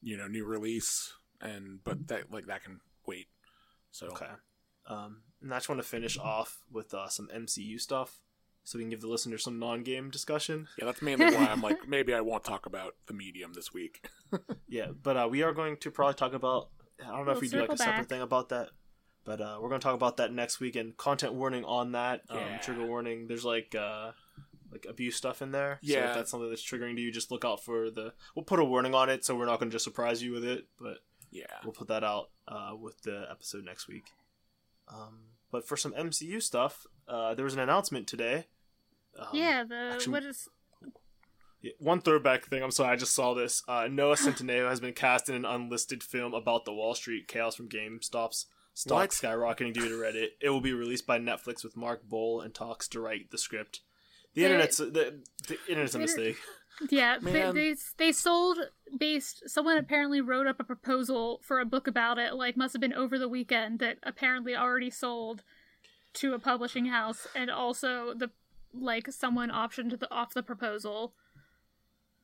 [0.00, 3.26] you know new release and but that like that can wait.
[3.90, 4.30] So Okay.
[4.86, 8.20] Um, and I just want to finish off with uh, some MCU stuff,
[8.64, 10.68] so we can give the listeners some non-game discussion.
[10.78, 14.06] yeah, that's mainly why I'm like maybe I won't talk about the medium this week.
[14.68, 16.68] Yeah, but uh, we are going to probably talk about.
[17.02, 18.08] I don't know if We'll we do like a circle separate back.
[18.08, 18.68] thing about that,
[19.24, 20.76] but uh, we're going to talk about that next week.
[20.76, 22.22] And content warning on that.
[22.30, 22.58] Um, Yeah.
[22.58, 23.26] Trigger warning.
[23.26, 24.12] There's like uh,
[24.70, 25.80] like abuse stuff in there.
[25.82, 26.10] So Yeah.
[26.10, 28.12] if that's something that's triggering to you, just look out for the.
[28.36, 30.44] We'll put a warning on it, so we're not going to just surprise you with
[30.44, 30.98] it, but
[31.32, 31.46] Yeah.
[31.64, 34.04] we'll put that out uh, with the episode next week.
[34.92, 35.20] Um,
[35.50, 38.46] but for some MCU stuff, uh, there was an announcement today.
[39.18, 40.48] Um, yeah, the actually- what is
[41.62, 42.62] yeah, One throwback thing.
[42.62, 43.62] I'm sorry, I just saw this.
[43.68, 47.54] Uh, Noah Centineo has been cast in an unlisted film about the Wall Street chaos
[47.54, 49.10] from GameStop's stock What?
[49.10, 50.28] skyrocketing due to Reddit.
[50.40, 53.80] It will be released by Netflix with Mark Boal and talks to write the script.
[54.34, 56.36] The They- internet's the, the internet's a Inter- mistake.
[56.88, 57.54] Yeah they, Man.
[57.54, 58.58] they they sold
[58.98, 62.80] based someone apparently wrote up a proposal for a book about it like must have
[62.80, 65.42] been over the weekend that apparently already sold
[66.12, 68.30] to a publishing house and also the
[68.72, 71.12] like someone optioned the off the proposal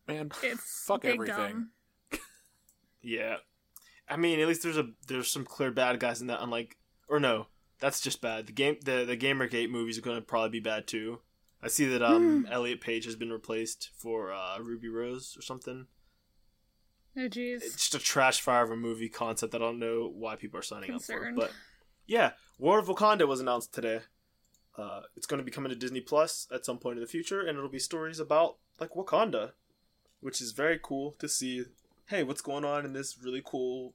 [0.09, 1.69] Man, it's fuck everything.
[3.03, 3.37] Yeah,
[4.09, 6.43] I mean, at least there's a there's some clear bad guys in that.
[6.43, 6.77] Unlike,
[7.09, 7.47] or no,
[7.79, 8.47] That's just bad.
[8.47, 11.21] The game, the the GamerGate movies are going to probably be bad too.
[11.63, 15.87] I see that um Elliot Page has been replaced for uh, Ruby Rose or something.
[17.17, 17.63] Oh jeez.
[17.63, 19.53] It's just a trash fire of a movie concept.
[19.53, 21.39] that I don't know why people are signing Concerned.
[21.39, 21.49] up for.
[21.49, 21.53] But
[22.07, 24.01] yeah, War of Wakanda was announced today.
[24.77, 27.41] Uh, it's going to be coming to Disney Plus at some point in the future,
[27.41, 29.53] and it'll be stories about like Wakanda,
[30.21, 31.65] which is very cool to see.
[32.09, 33.95] Hey, what's going on in this really cool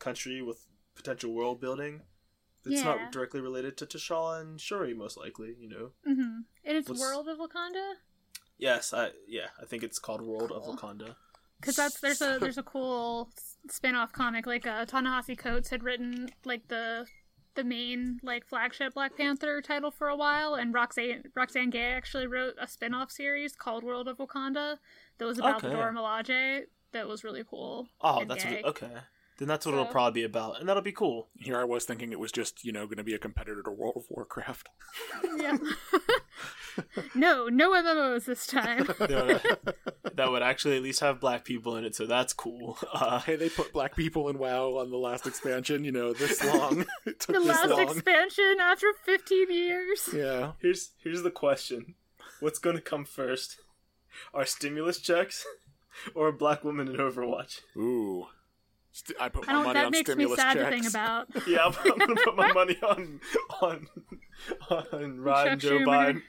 [0.00, 2.02] country with potential world building?
[2.68, 2.84] It's Yeah.
[2.96, 5.54] not directly related to T'Challa and Shuri, most likely.
[5.58, 5.90] You know.
[6.06, 6.40] Mm-hmm.
[6.64, 7.94] And it's What's- World of Wakanda.
[8.58, 10.58] Yes, I yeah, I think it's called World Cool.
[10.58, 11.14] of Wakanda.
[11.60, 13.30] because that's there's a there's a cool
[13.70, 17.06] spin-off comic like uh, Ta-Nehisi Coates had written like the
[17.54, 22.26] the main like flagship Black Panther title for a while and Roxane Roxane Gay actually
[22.26, 24.76] wrote a spin-off series called World of Wakanda
[25.18, 25.76] that was about the Okay.
[25.76, 26.62] Dora Milaje
[26.92, 27.88] that was really cool.
[28.00, 28.94] Oh, that's okay.
[29.38, 31.28] Then that's what it'll probably be about, and that'll be cool.
[31.38, 33.70] Here I was thinking it was just, you know, going to be a competitor to
[33.70, 34.68] World of Warcraft.
[35.38, 35.56] Yeah.
[37.14, 38.84] no, no MMOs this time.
[38.86, 42.78] that would actually at least have black people in it, so that's cool.
[42.92, 46.44] Uh, hey, they put black people in WoW on the last expansion, you know, this
[46.44, 46.84] long.
[47.06, 47.80] it took the this last long.
[47.82, 50.08] expansion after 15 years.
[50.12, 50.52] yeah.
[50.60, 51.94] here's here's the question:
[52.40, 53.60] What's going to come first?
[54.34, 55.46] Are stimulus checks
[56.14, 57.60] or a black woman in Overwatch?
[57.76, 58.26] Ooh.
[58.92, 59.64] St- I put I my don't.
[59.64, 60.88] money That on makes me stimulus sad checks.
[60.90, 61.28] about.
[61.46, 63.20] Yeah, I'm, I'm gonna put my money on
[63.60, 63.86] on
[64.92, 65.78] on Ryan Joe.
[65.80, 66.22] Biden.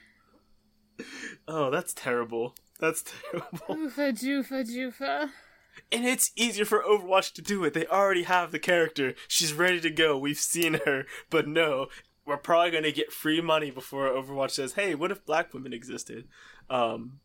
[1.48, 2.54] Oh, that's terrible.
[2.78, 3.58] That's terrible.
[3.68, 5.30] Oofa joofa joofa.
[5.92, 7.74] And it's easier for Overwatch to do it.
[7.74, 9.14] They already have the character.
[9.28, 10.18] She's ready to go.
[10.18, 11.06] We've seen her.
[11.30, 11.86] But no,
[12.26, 15.72] we're probably going to get free money before Overwatch says, hey, what if black women
[15.72, 16.28] existed?
[16.68, 17.20] Um,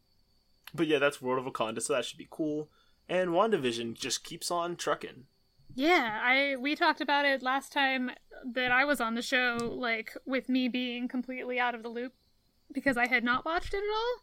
[0.73, 2.69] but yeah, that's World of Wakanda, so that should be cool.
[3.07, 5.25] And WandaVision just keeps on trucking.
[5.75, 8.11] Yeah, I we talked about it last time
[8.53, 12.13] that I was on the show, like with me being completely out of the loop
[12.73, 14.21] because I had not watched it at all.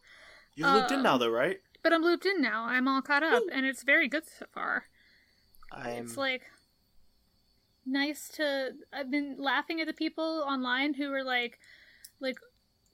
[0.55, 1.59] You're looped in Um, now, though, right?
[1.81, 2.65] But I'm looped in now.
[2.65, 4.85] I'm all caught up, and it's very good so far.
[5.71, 6.05] I'm...
[6.05, 6.43] It's like
[7.85, 8.71] nice to.
[8.91, 11.59] I've been laughing at the people online who are like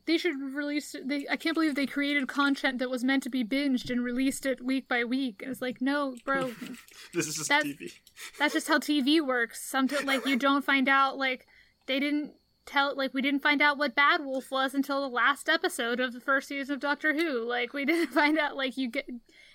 [0.10, 0.96] they should release.
[1.06, 4.46] They I can't believe they created content that was meant to be binged and released
[4.48, 5.42] it week by week.
[5.44, 6.48] And it's like, no, bro,
[7.14, 7.94] this is just that's- TV.
[8.40, 9.64] that's just how TV works.
[9.64, 11.46] Sometimes, like, you don't find out, like,
[11.86, 12.34] they didn't
[12.66, 16.14] tell, like, we didn't find out what Bad Wolf was until the last episode of
[16.14, 17.48] the first season of Doctor Who.
[17.48, 19.08] Like, we didn't find out, like, you get,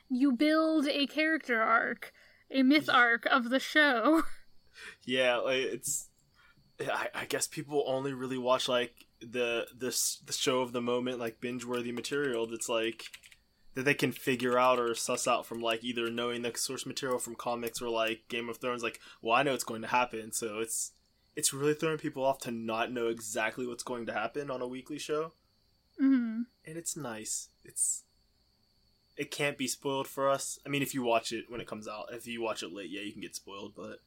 [0.08, 2.12] you build a character arc,
[2.50, 4.22] a myth arc of the show.
[5.04, 6.08] Yeah, like it's.
[6.80, 11.18] I, I guess people only really watch like the this the show of the moment,
[11.18, 12.46] like binge worthy material.
[12.46, 13.04] That's like
[13.74, 17.18] that they can figure out or suss out from like either knowing the source material
[17.18, 18.82] from comics or like Game of Thrones.
[18.82, 20.92] Like, well, I know it's going to happen, so it's
[21.36, 24.68] it's really throwing people off to not know exactly what's going to happen on a
[24.68, 25.32] weekly show,
[25.98, 27.48] hmm and it's nice.
[27.64, 28.04] It's
[29.16, 30.58] it can't be spoiled for us.
[30.66, 32.90] I mean, if you watch it when it comes out, if you watch it late,
[32.90, 33.98] yeah, you can get spoiled, but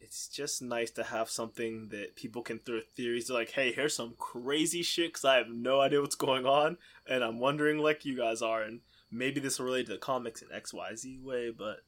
[0.00, 4.14] it's just nice to have something that people can throw theories like, hey, here's some
[4.18, 6.76] crazy shit because I have no idea what's going on,
[7.08, 8.80] and I'm wondering like you guys are, and
[9.10, 11.78] maybe this will relate to the comics in X Y Z way, but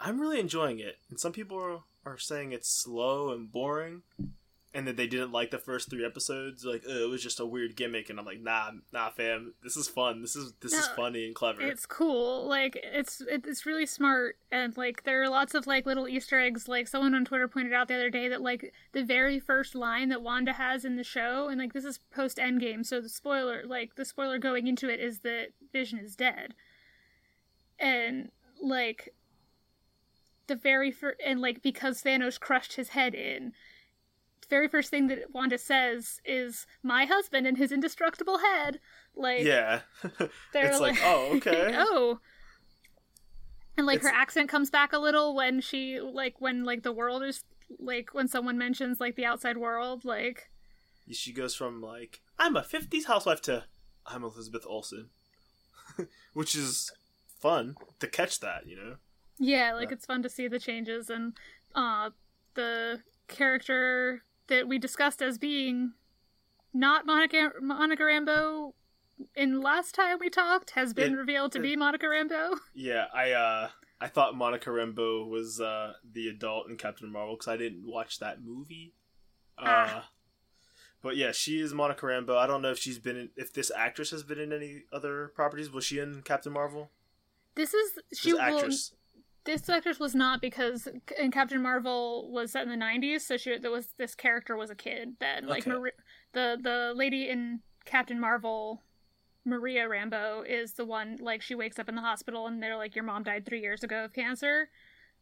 [0.00, 0.98] I'm really enjoying it.
[1.10, 4.02] And some people are, are saying it's slow and boring,
[4.74, 6.64] and that they didn't like the first three episodes.
[6.64, 9.86] Like, it was just a weird gimmick, and I'm like, nah, nah, fam, this is
[9.86, 10.22] fun.
[10.22, 11.60] This is this is funny and clever.
[11.60, 12.48] It's cool.
[12.48, 14.38] Like, it's, it's really smart.
[14.50, 16.68] And, like, there are lots of, like, little Easter eggs.
[16.68, 20.08] Like, someone on Twitter pointed out the other day that, like, the very first line
[20.08, 23.64] that Wanda has in the show, and, like, this is post Endgame, so the spoiler,
[23.66, 26.54] like, the spoiler going into it is that Vision is dead.
[27.78, 28.30] And,
[28.62, 29.12] like,
[30.46, 33.52] the very first, and, like, because Thanos crushed his head in,
[34.52, 38.78] very first thing that Wanda says is, my husband and his indestructible head.
[39.16, 39.80] Like, yeah,
[40.52, 41.72] they're it's like, oh, okay.
[41.78, 42.20] oh.
[43.78, 46.92] And like It's- her accent comes back a little when she like when like the
[46.92, 47.44] world is
[47.78, 50.50] like when someone mentions like the outside world like
[51.10, 53.64] she goes from like I'm a 50s housewife to
[54.06, 55.08] I'm Elizabeth Olsen,
[56.34, 56.92] which is
[57.40, 58.96] fun to catch that, you know.
[59.38, 59.94] yeah like Yeah.
[59.94, 61.32] it's fun to see the changes and
[61.74, 62.10] uh
[62.54, 65.92] the character that we discussed as being
[66.74, 68.72] not Monica Monica Rambeau
[69.36, 72.56] in last time we talked has been It- revealed to it- be Monica Rambeau.
[72.74, 73.70] Yeah, I uh
[74.00, 78.18] I thought Monica Rambeau was uh the adult in Captain Marvel because I didn't watch
[78.18, 78.94] that movie.
[79.58, 80.10] Uh, Ah.
[81.02, 82.36] but yeah, she is Monica Rambeau.
[82.36, 85.28] I don't know if she's been in, if this actress has been in any other
[85.28, 85.70] properties.
[85.70, 86.90] Was she in Captain Marvel?
[87.54, 88.94] This is she She's will actress.
[89.44, 90.88] This actress was not because
[91.18, 94.74] in Captain Marvel was set in the 90s, so she was this character was a
[94.76, 95.46] kid then.
[95.48, 95.90] Like Okay.
[96.32, 98.82] The the lady in Captain Marvel,
[99.44, 102.94] Maria Rambeau, is the one like she wakes up in the hospital and they're like,
[102.94, 104.68] your mom died three years ago of cancer.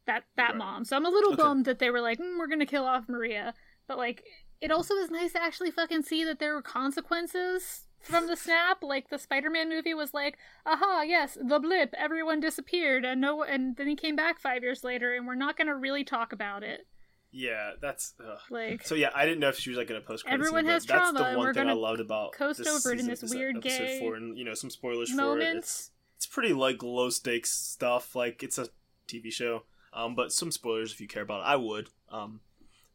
[0.05, 0.57] That that Right.
[0.57, 0.85] mom.
[0.85, 1.41] So I'm a little Okay.
[1.43, 3.53] bummed that they were like, mm, we're gonna kill off Maria,
[3.87, 4.23] but like
[4.61, 8.83] it also was nice to actually fucking see that there were consequences from the snap.
[8.83, 13.75] Like the Spider-Man movie was like, aha, yes, the blip, everyone disappeared, and no, and
[13.75, 16.87] then he came back five years later, and we're not gonna really talk about it.
[17.31, 18.13] Yeah, that's.
[18.19, 18.39] Ugh.
[18.49, 20.25] Like, So yeah, I didn't know if she was like in a post.
[20.27, 22.93] Everyone has that's trauma, the and one we're thing I loved about coast this over
[22.93, 25.55] it in this weird gay four, and you know some spoilers for it.
[25.57, 28.15] It's, it's pretty like low stakes stuff.
[28.15, 28.67] Like it's a
[29.07, 31.87] TV show, um, but some spoilers if you care about it, I would.
[32.09, 32.41] Um,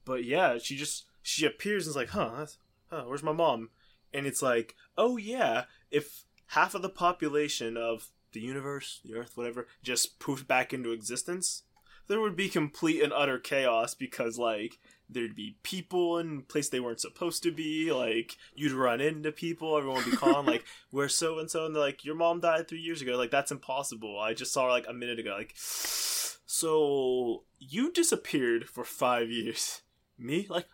[0.04, 2.58] but yeah, she just she appears and is like, huh, that's,
[2.90, 3.70] huh, where's my mom?
[4.16, 9.32] And it's like, oh yeah, if half of the population of the universe, the Earth,
[9.36, 11.62] whatever, just poofed back into existence,
[12.08, 16.80] there would be complete and utter chaos because like there'd be people in place they
[16.80, 17.92] weren't supposed to be.
[17.92, 21.74] Like you'd run into people, everyone would be calling like, "Where's so and so?" And
[21.74, 24.18] they're like, "Your mom died three years ago." Like that's impossible.
[24.18, 25.34] I just saw her like a minute ago.
[25.36, 29.82] Like, so you disappeared for five years.
[30.18, 30.66] Me, like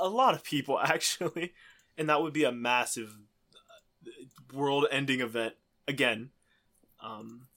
[0.00, 1.52] a lot of people actually,
[1.96, 3.16] and that would be a massive
[4.52, 5.54] world-ending event
[5.88, 6.30] again.
[7.00, 7.48] Um,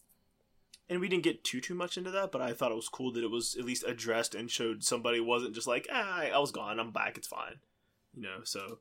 [0.90, 3.12] and we didn't get too too much into that, but I thought it was cool
[3.14, 6.52] that it was at least addressed and showed somebody wasn't just like, ah, I was
[6.52, 7.56] gone, I'm back, it's fine,
[8.16, 8.40] you know.
[8.44, 8.80] So,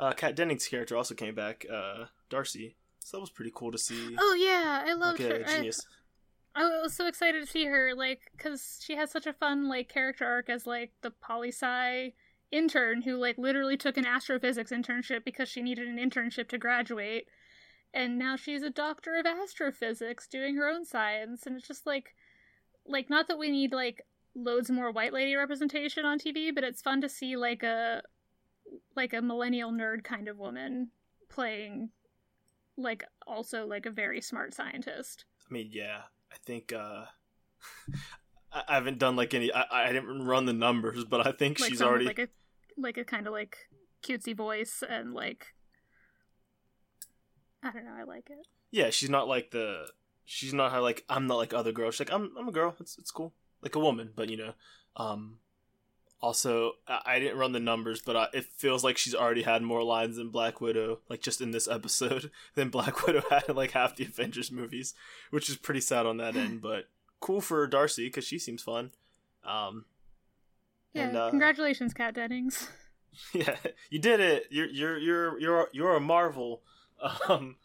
[0.00, 2.76] uh, Kat Dennings' character also came back, uh, Darcy.
[3.00, 4.16] So that was pretty cool to see.
[4.18, 5.36] Oh yeah, I loved like her.
[5.38, 5.86] a I- genius.
[6.54, 9.88] I was so excited to see her, like, because she has such a fun, like,
[9.88, 12.12] character arc as, like, the poli sci
[12.52, 17.28] intern who, like, literally took an astrophysics internship because she needed an internship to graduate.
[17.94, 21.46] And now she's a doctor of astrophysics doing her own science.
[21.46, 22.14] And it's just, like,
[22.86, 24.02] like, not that we need, like,
[24.34, 28.02] loads more white lady representation on TV, but it's fun to see, like, a,
[28.96, 30.90] like, a millennial nerd kind of woman
[31.28, 31.90] playing,
[32.76, 35.24] like, also, like, a very smart scientist.
[35.50, 37.04] I mean, yeah, I think uh,
[38.52, 39.52] I, haven't done like any.
[39.52, 42.06] I, I didn't run the numbers, but I think like she's already.
[42.06, 42.28] like a
[42.76, 43.56] like a kind of like
[44.02, 45.54] cutesy voice and like
[47.62, 48.46] I don't know, I like it.
[48.70, 49.86] yeah, she's not like the.
[50.24, 51.94] She's not how like I'm not like other girls.
[51.94, 52.32] She's like I'm.
[52.38, 52.74] I'm a girl.
[52.80, 53.32] It's it's cool.
[53.60, 54.54] Like a woman, but you know.
[54.96, 55.38] Um.
[56.20, 59.62] Also, I, I didn't run the numbers, but I, it feels like she's already had
[59.62, 63.56] more lines than Black Widow, like just in this episode, than Black Widow had in
[63.56, 64.94] like half the Avengers movies,
[65.30, 66.62] which is pretty sad on that end.
[66.62, 66.88] But
[67.20, 68.90] cool for Darcy because she seems fun.
[69.44, 69.84] Um.
[70.94, 72.68] Yeah, And, uh, congratulations, Kat Dennings.
[73.34, 73.56] Yeah,
[73.90, 74.46] you did it.
[74.50, 76.62] You're you're you're you're you're a marvel.
[77.28, 77.56] Um,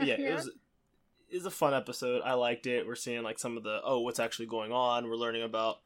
[0.00, 2.20] yeah, it was it was a fun episode.
[2.24, 2.84] I liked it.
[2.84, 5.08] We're seeing like some of the oh, what's actually going on.
[5.08, 5.78] We're learning about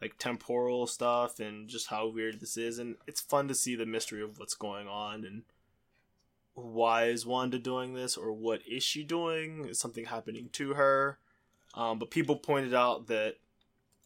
[0.00, 3.86] like temporal stuff and just how weird this is, and it's fun to see the
[3.86, 5.42] mystery of what's going on and
[6.54, 9.66] why is Wanda doing this or what is she doing?
[9.68, 11.18] Is something happening to her?
[11.74, 13.36] Um, but people pointed out that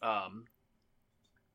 [0.01, 0.45] um,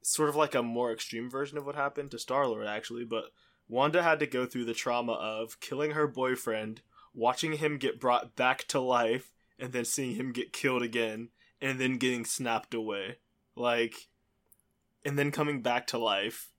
[0.03, 3.05] sort of like a more extreme version of what happened to Star Lord, actually.
[3.05, 3.24] But
[3.68, 6.82] Wanda had to go through the trauma of killing her boyfriend,
[7.14, 11.28] watching him get brought back to life, and then seeing him get killed again,
[11.61, 13.18] and then getting snapped away.
[13.55, 14.09] Like,
[15.05, 16.50] and then coming back to life,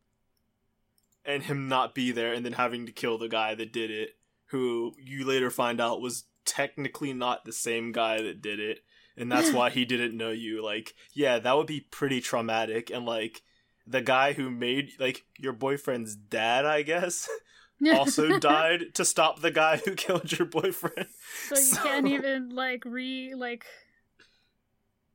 [1.26, 4.18] and him not be there, and then having to kill the guy that did it,
[4.48, 8.80] who you later find out was technically not the same guy that did it
[9.18, 10.64] and that's why he didn't know you.
[10.64, 12.90] Like, yeah, that would be pretty traumatic.
[12.90, 13.42] And like,
[13.86, 17.30] the guy who made like your boyfriend's dad, I guess,
[17.94, 21.08] also died to stop the guy who killed your boyfriend.
[21.50, 23.66] so you so- can't even like re like.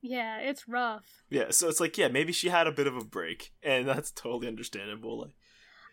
[0.01, 1.25] Yeah, it's rough.
[1.29, 4.13] Yeah, so it's like, yeah, maybe she had a bit of a break, and that's
[4.13, 5.23] totally understandable.
[5.23, 5.33] Like,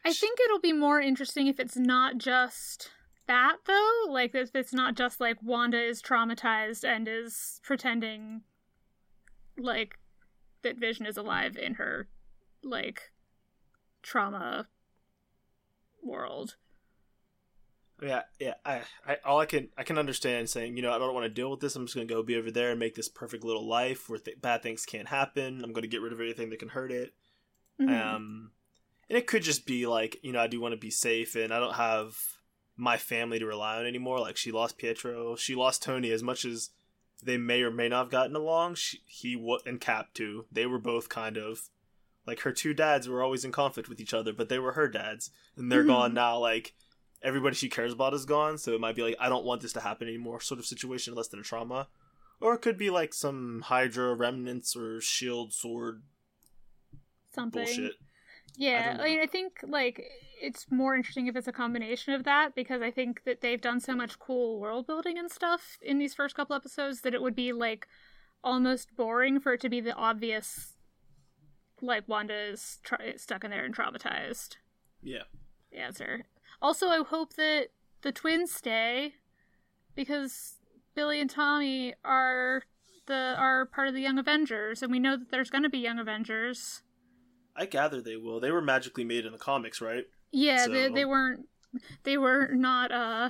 [0.05, 2.91] I think it'll be more interesting if it's not just
[3.27, 4.05] that though.
[4.09, 8.41] Like if it's not just like Wanda is traumatized and is pretending
[9.57, 9.97] like
[10.63, 12.07] that Vision is alive in her
[12.63, 13.11] like
[14.01, 14.67] trauma
[16.01, 16.55] world.
[18.01, 21.13] yeah, yeah, I, I, all I can, I can understand saying, you know, I don't
[21.13, 21.75] want to deal with this.
[21.75, 24.41] I'm just gonna go be over there and make this perfect little life where th-
[24.41, 25.63] bad things can't happen.
[25.63, 27.13] I'm gonna get rid of everything that can hurt it.
[27.79, 27.89] Mhm.
[27.89, 28.51] Um,
[29.09, 31.53] and it could just be like, you know, I do want to be safe, and
[31.53, 32.17] I don't have
[32.77, 34.19] my family to rely on anymore.
[34.19, 36.11] Like she lost Pietro, she lost Tony.
[36.11, 36.71] As much as
[37.23, 40.45] they may or may not have gotten along, she, he wa- and Cap too.
[40.51, 41.69] They were both kind of
[42.27, 44.87] like her two dads were always in conflict with each other, but they were her
[44.87, 45.87] dads, and they're Mhm.
[45.87, 46.37] gone now.
[46.39, 46.73] Like
[47.21, 49.73] everybody she cares about is gone, so it might be like I don't want this
[49.73, 51.87] to happen anymore, sort of situation, less than a trauma.
[52.41, 56.01] or it could be like some Hydra remnants or Shield SWORD
[57.33, 57.63] Something.
[57.65, 57.93] bullshit.
[58.57, 59.19] Yeah, don't I, mean.
[59.21, 60.03] I think like
[60.41, 63.79] it's more interesting if it's a combination of that because I think that they've done
[63.79, 67.35] so much cool world building and stuff in these first couple episodes that it would
[67.35, 67.87] be like
[68.43, 70.73] almost boring for it to be the obvious
[71.81, 74.57] like Wanda is tra- stuck in there and traumatized
[75.01, 75.23] Yeah.
[75.71, 76.25] answer.
[76.61, 77.69] Also, I hope that
[78.01, 79.15] the twins stay
[79.95, 80.59] because
[80.95, 82.63] Billy and Tommy are
[83.07, 85.77] the are part of the Young Avengers, and we know that there's going to be
[85.79, 86.81] Young Avengers.
[87.55, 88.39] I gather they will.
[88.39, 90.05] They were magically made in the comics, right?
[90.31, 91.47] Yeah, they So- they weren't
[92.03, 93.29] they were not uh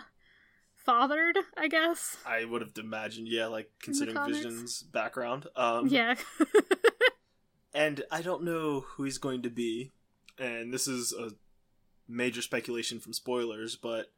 [0.76, 2.17] fathered, I guess.
[2.26, 4.17] I would have imagined, yeah, like considering?
[4.28, 5.47] Vision's background.
[5.55, 6.15] Um, Yeah.
[7.73, 9.91] and I don't know who he's going to be.
[10.38, 11.32] And this is a
[12.07, 14.11] major speculation from spoilers, but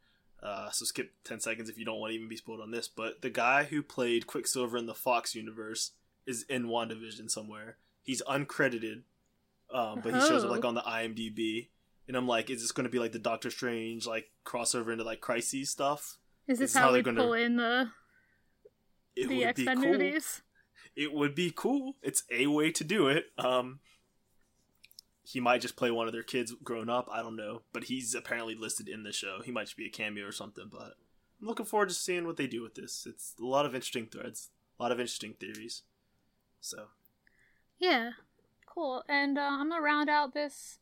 [0.43, 2.87] uh, so skip ten seconds if you don't want to even be spoiled on this.
[2.87, 5.91] But the guy who played Quicksilver in the Fox universe
[6.25, 7.77] is in WandaVision somewhere.
[8.03, 9.03] He's uncredited,
[9.73, 10.53] um, but he shows up Oh.
[10.53, 11.69] like on the IMDb.
[12.07, 15.03] And I'm like, is this going to be like the Doctor Strange like crossover into
[15.03, 16.17] like crises stuff?
[16.47, 17.91] Is This this how how they're gonna- pull in the
[19.15, 19.91] It the would X be Men cool.
[19.91, 20.41] movies?
[20.95, 21.95] it would be cool.
[22.01, 23.25] It's a way to do it.
[23.37, 23.81] Um,
[25.23, 27.09] he might just play one of their kids grown up.
[27.11, 29.41] I don't know, but he's apparently listed in the show.
[29.43, 30.69] He might just be a cameo or something.
[30.71, 30.93] But
[31.41, 33.05] I'm looking forward to seeing what they do with this.
[33.05, 34.49] It's a lot of interesting threads,
[34.79, 35.83] a lot of interesting theories.
[36.61, 36.87] So
[37.77, 38.11] Yeah.
[38.77, 39.03] Cool.
[39.09, 40.77] And uh, I'm gonna round out this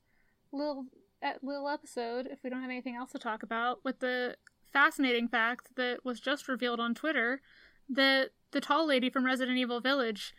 [0.51, 0.87] little
[1.23, 4.35] uh, little episode if we don't have anything else to talk about with the
[4.73, 7.39] fascinating fact that was just revealed on Twitter
[7.87, 10.33] that the tall lady from Resident Evil Village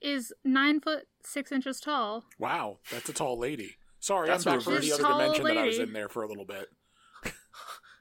[0.00, 2.24] is nine foot six inches tall.
[2.38, 3.76] Wow, that's a tall lady.
[4.00, 6.08] Sorry, That's I'm a back from the other Tall dimension that I was in there
[6.08, 6.68] for a little bit.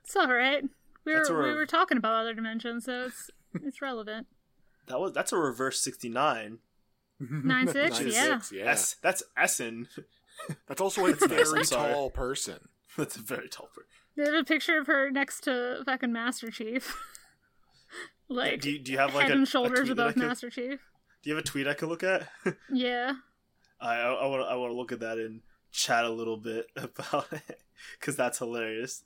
[0.06, 0.64] It's all right.
[1.06, 3.30] We That's a were we were talking about other dimensions, so it's
[3.62, 4.28] it's relevant.
[4.88, 6.60] that was that's a reverse sixty nine.
[7.30, 8.40] Nine six, Nine yeah.
[8.40, 8.66] six, yeah.
[8.66, 9.88] That's that's Essen.
[10.68, 12.70] That's also a That's very tall person.
[12.98, 13.88] that's a very tall person.
[14.18, 16.98] They have a picture of her next to fucking Master Chief.
[18.28, 20.06] like do you, do you have like head a, and a shoulders tweet that I
[20.06, 20.80] above could- Master Chief.
[21.22, 22.28] Do you have a tweet I could look at?
[22.72, 23.14] Yeah.
[23.80, 25.42] I I want I want to look at that and
[25.72, 27.60] chat a little bit about it
[28.00, 29.04] because that's hilarious.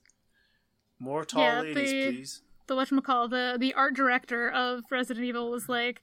[0.99, 2.41] More tall Yeah, ladies, the- please.
[2.67, 6.01] the whatchamacall, the the art director of Resident Evil was like,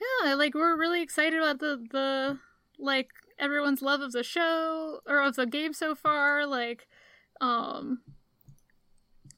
[0.00, 2.38] Yeah, like we're really excited about the the
[2.78, 6.86] like everyone's love of the show or of the game so far, like
[7.40, 8.00] um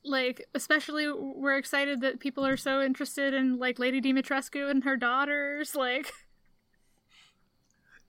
[0.05, 4.97] like especially we're excited that people are so interested in like Lady Dimitrescu and her
[4.97, 6.13] daughters, like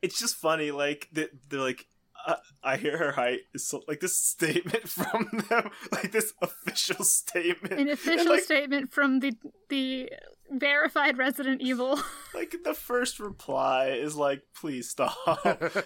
[0.01, 1.87] It's just funny, like that they're like.
[2.25, 7.03] Uh, I hear her height is so, like this statement from them, like this official
[7.03, 7.77] statement.
[7.77, 9.33] an official like, statement from the
[9.67, 10.09] the
[10.51, 11.99] verified Resident Evil.
[12.33, 15.17] like the first reply is like, "Please stop!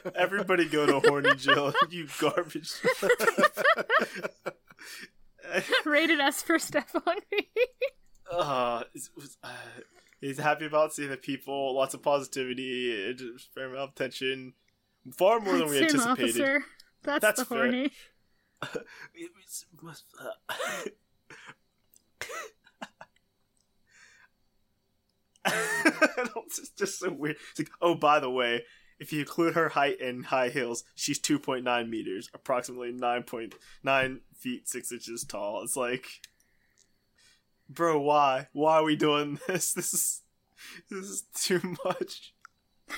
[0.16, 2.72] Everybody go to horny Jill, you garbage."
[5.86, 7.50] rated S for Stephanie.
[8.32, 9.50] uh, it was, uh,
[10.20, 13.22] he's happy about seeing the people, lots of positivity, and
[13.56, 14.54] fair amount of tension,
[15.18, 16.22] far more than we Sin anticipated.
[16.24, 16.66] officer.
[17.04, 17.58] That's, That's the fair.
[17.60, 17.92] horny.
[19.14, 20.90] It was, was, uh,
[26.46, 27.38] it's just, so weird.
[27.52, 28.64] It's like, oh, by the way,
[29.00, 34.92] if you include her height in high heels, she's 2.9 meters, approximately 9.9 feet 6
[34.92, 35.62] inches tall.
[35.64, 36.08] It's like,
[37.70, 38.48] bro, why?
[38.54, 39.74] Why are we doing this?
[39.74, 40.22] This is
[40.90, 42.34] this is too much.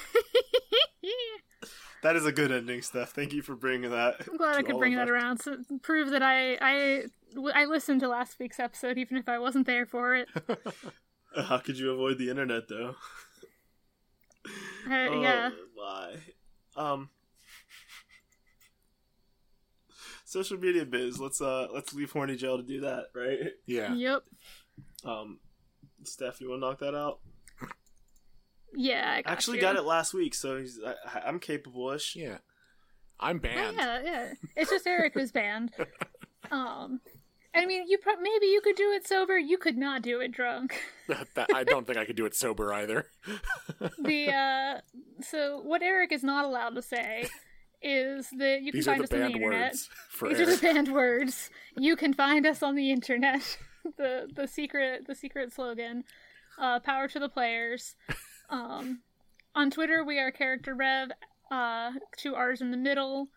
[2.01, 3.09] That is a good ending, Steph.
[3.09, 4.25] Thank you for bringing that.
[4.29, 7.03] I'm glad I could bring that around to prove that I I
[7.53, 10.29] I listened to last week's episode even if I wasn't there for it.
[11.35, 12.95] How could you avoid the internet, though?
[14.45, 15.49] Uh, Oh, yeah.
[15.75, 16.15] my.
[16.75, 17.09] Um.
[20.25, 21.19] Social media biz.
[21.19, 23.39] Let's uh let's leave horny jail to do that, right?
[23.65, 23.93] Yeah.
[23.93, 24.23] Yep.
[25.03, 25.39] Um,
[26.03, 27.19] Steph, you want to knock that out?
[28.75, 29.61] Yeah, I got Actually, you.
[29.61, 32.15] got it last week, so he's, I, I'm capable-ish.
[32.15, 32.37] Yeah.
[33.19, 33.77] I'm Oh, banned.
[33.77, 34.33] yeah, yeah.
[34.55, 35.71] It's just Eric who's banned.
[36.51, 37.01] Um,
[37.55, 39.37] I mean, you pro- maybe you could do it sober.
[39.37, 40.79] You could not do it drunk.
[41.35, 43.07] That- I don't think I could do it sober either.
[44.03, 44.81] The uh,
[45.21, 47.27] so what Eric is not allowed to say
[47.81, 49.71] is that you can These are find the us on the internet.
[49.73, 49.89] These
[50.21, 50.61] are the Eric.
[50.61, 51.49] banned words.
[51.77, 53.57] You can find us on the internet.
[53.97, 56.03] the the secret the secret slogan.
[56.59, 57.95] Uh, power to the players.
[58.49, 59.01] Um,
[59.55, 61.09] on Twitter we are character rev.
[61.49, 63.29] Uh, two R's in the middle.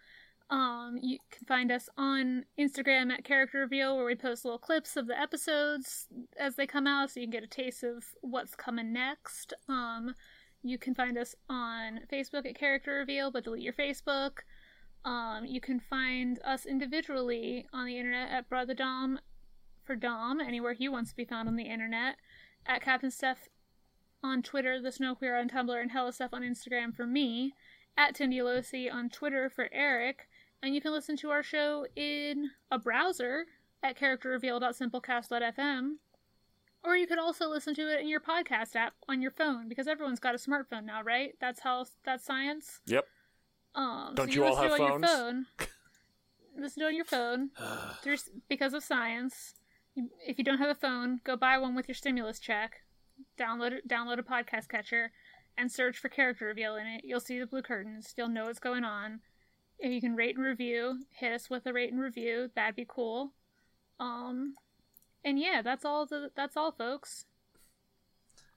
[0.53, 4.99] Um, you can find us on Instagram at Character Reveal, where we post little clips
[4.99, 6.09] of the episodes
[6.39, 9.55] as they come out, so you can get a taste of what's coming next.
[9.67, 10.15] Um,
[10.63, 14.41] you can find us on Facebook at Character Reveal, but delete your Facebook.
[15.07, 19.21] Um, you can find us individually on the internet at Brother Dom
[19.83, 22.17] for Dom, anywhere he wants to be found on the internet,
[22.67, 23.49] at Captain Steph
[24.23, 27.55] on Twitter, The Snow Queer on Tumblr, and Hella Stuff on Instagram for me,
[27.97, 30.29] at Tindy on Twitter for Eric,
[30.63, 33.47] and you can listen to our show in a browser
[33.83, 35.91] at characterreveal.simplecast.fm,
[36.85, 39.89] or you could also listen to it in your podcast app on your phone because
[39.89, 41.35] everyone's got a smartphone now, right?
[41.41, 42.81] That's how that's science.
[42.87, 43.05] Yep.
[43.75, 45.01] Um, Don't so you all listen have phones?
[45.01, 45.47] Your phone.
[46.59, 47.51] listen to it on your phone.
[48.05, 49.55] There's because of science.
[50.27, 52.81] If you don't have a phone, go buy one with your stimulus check.
[53.39, 55.13] Download download a podcast catcher,
[55.59, 57.03] and search for character reveal in it.
[57.05, 58.15] You'll see the blue curtains.
[58.17, 59.21] You'll know what's going on.
[59.83, 62.51] If you can rate and review, hit us with a rate and review.
[62.55, 63.33] That'd be cool.
[63.99, 64.55] Um,
[65.25, 66.07] and yeah, that's all.
[66.07, 67.25] The, that's all, folks.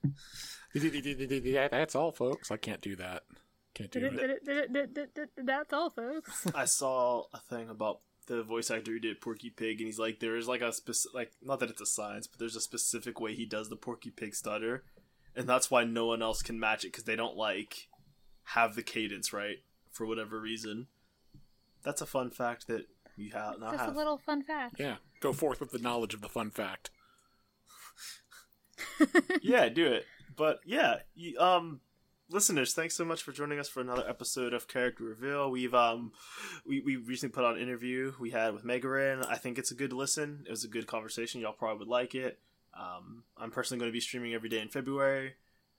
[1.70, 2.50] That's all, folks.
[2.50, 3.24] I can't do that.
[3.74, 5.28] Can't do that.
[5.36, 6.46] That's all, folks.
[6.54, 10.20] I saw a thing about the voice actor who did Porky Pig, and he's like,
[10.20, 13.20] there is like a specific, like, not that it's a science, but there's a specific
[13.20, 14.84] way he does the Porky Pig stutter,
[15.34, 17.88] and that's why no one else can match it because they don't like
[18.50, 19.58] have the cadence right
[19.90, 20.86] for whatever reason.
[21.86, 22.86] That's a fun fact that
[23.16, 24.74] you have now Just a little fun fact.
[24.80, 24.96] Yeah.
[25.20, 26.90] Go forth with the knowledge of the fun fact.
[29.40, 30.04] yeah, do it.
[30.34, 31.80] But yeah, you, um,
[32.28, 35.48] listeners, thanks so much for joining us for another episode of Character Reveal.
[35.48, 36.10] We've um,
[36.66, 39.22] we we recently put on an interview we had with Mega Ran.
[39.22, 40.42] I think it's a good listen.
[40.44, 41.40] It was a good conversation.
[41.40, 42.40] Y'all probably would like it.
[42.76, 45.34] Um, I'm personally going to be streaming every day in February,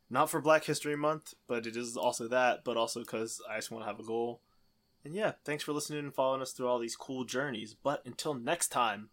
[0.09, 3.71] not for Black History Month, but it is also that, but also because I just
[3.71, 4.41] want to have a goal.
[5.07, 7.73] And yeah, thanks for listening and following us through all these cool journeys.
[7.73, 9.07] But until next time,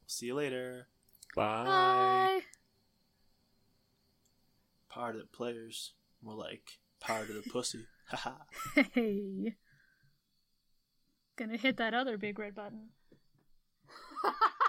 [0.00, 0.88] we'll see you later.
[1.36, 1.62] Bye.
[1.64, 2.40] Bye.
[4.88, 7.86] Part of the players, more like part of the pussy.
[8.08, 8.32] Haha.
[8.92, 9.54] Hey.
[11.36, 12.88] Gonna hit that other big red button.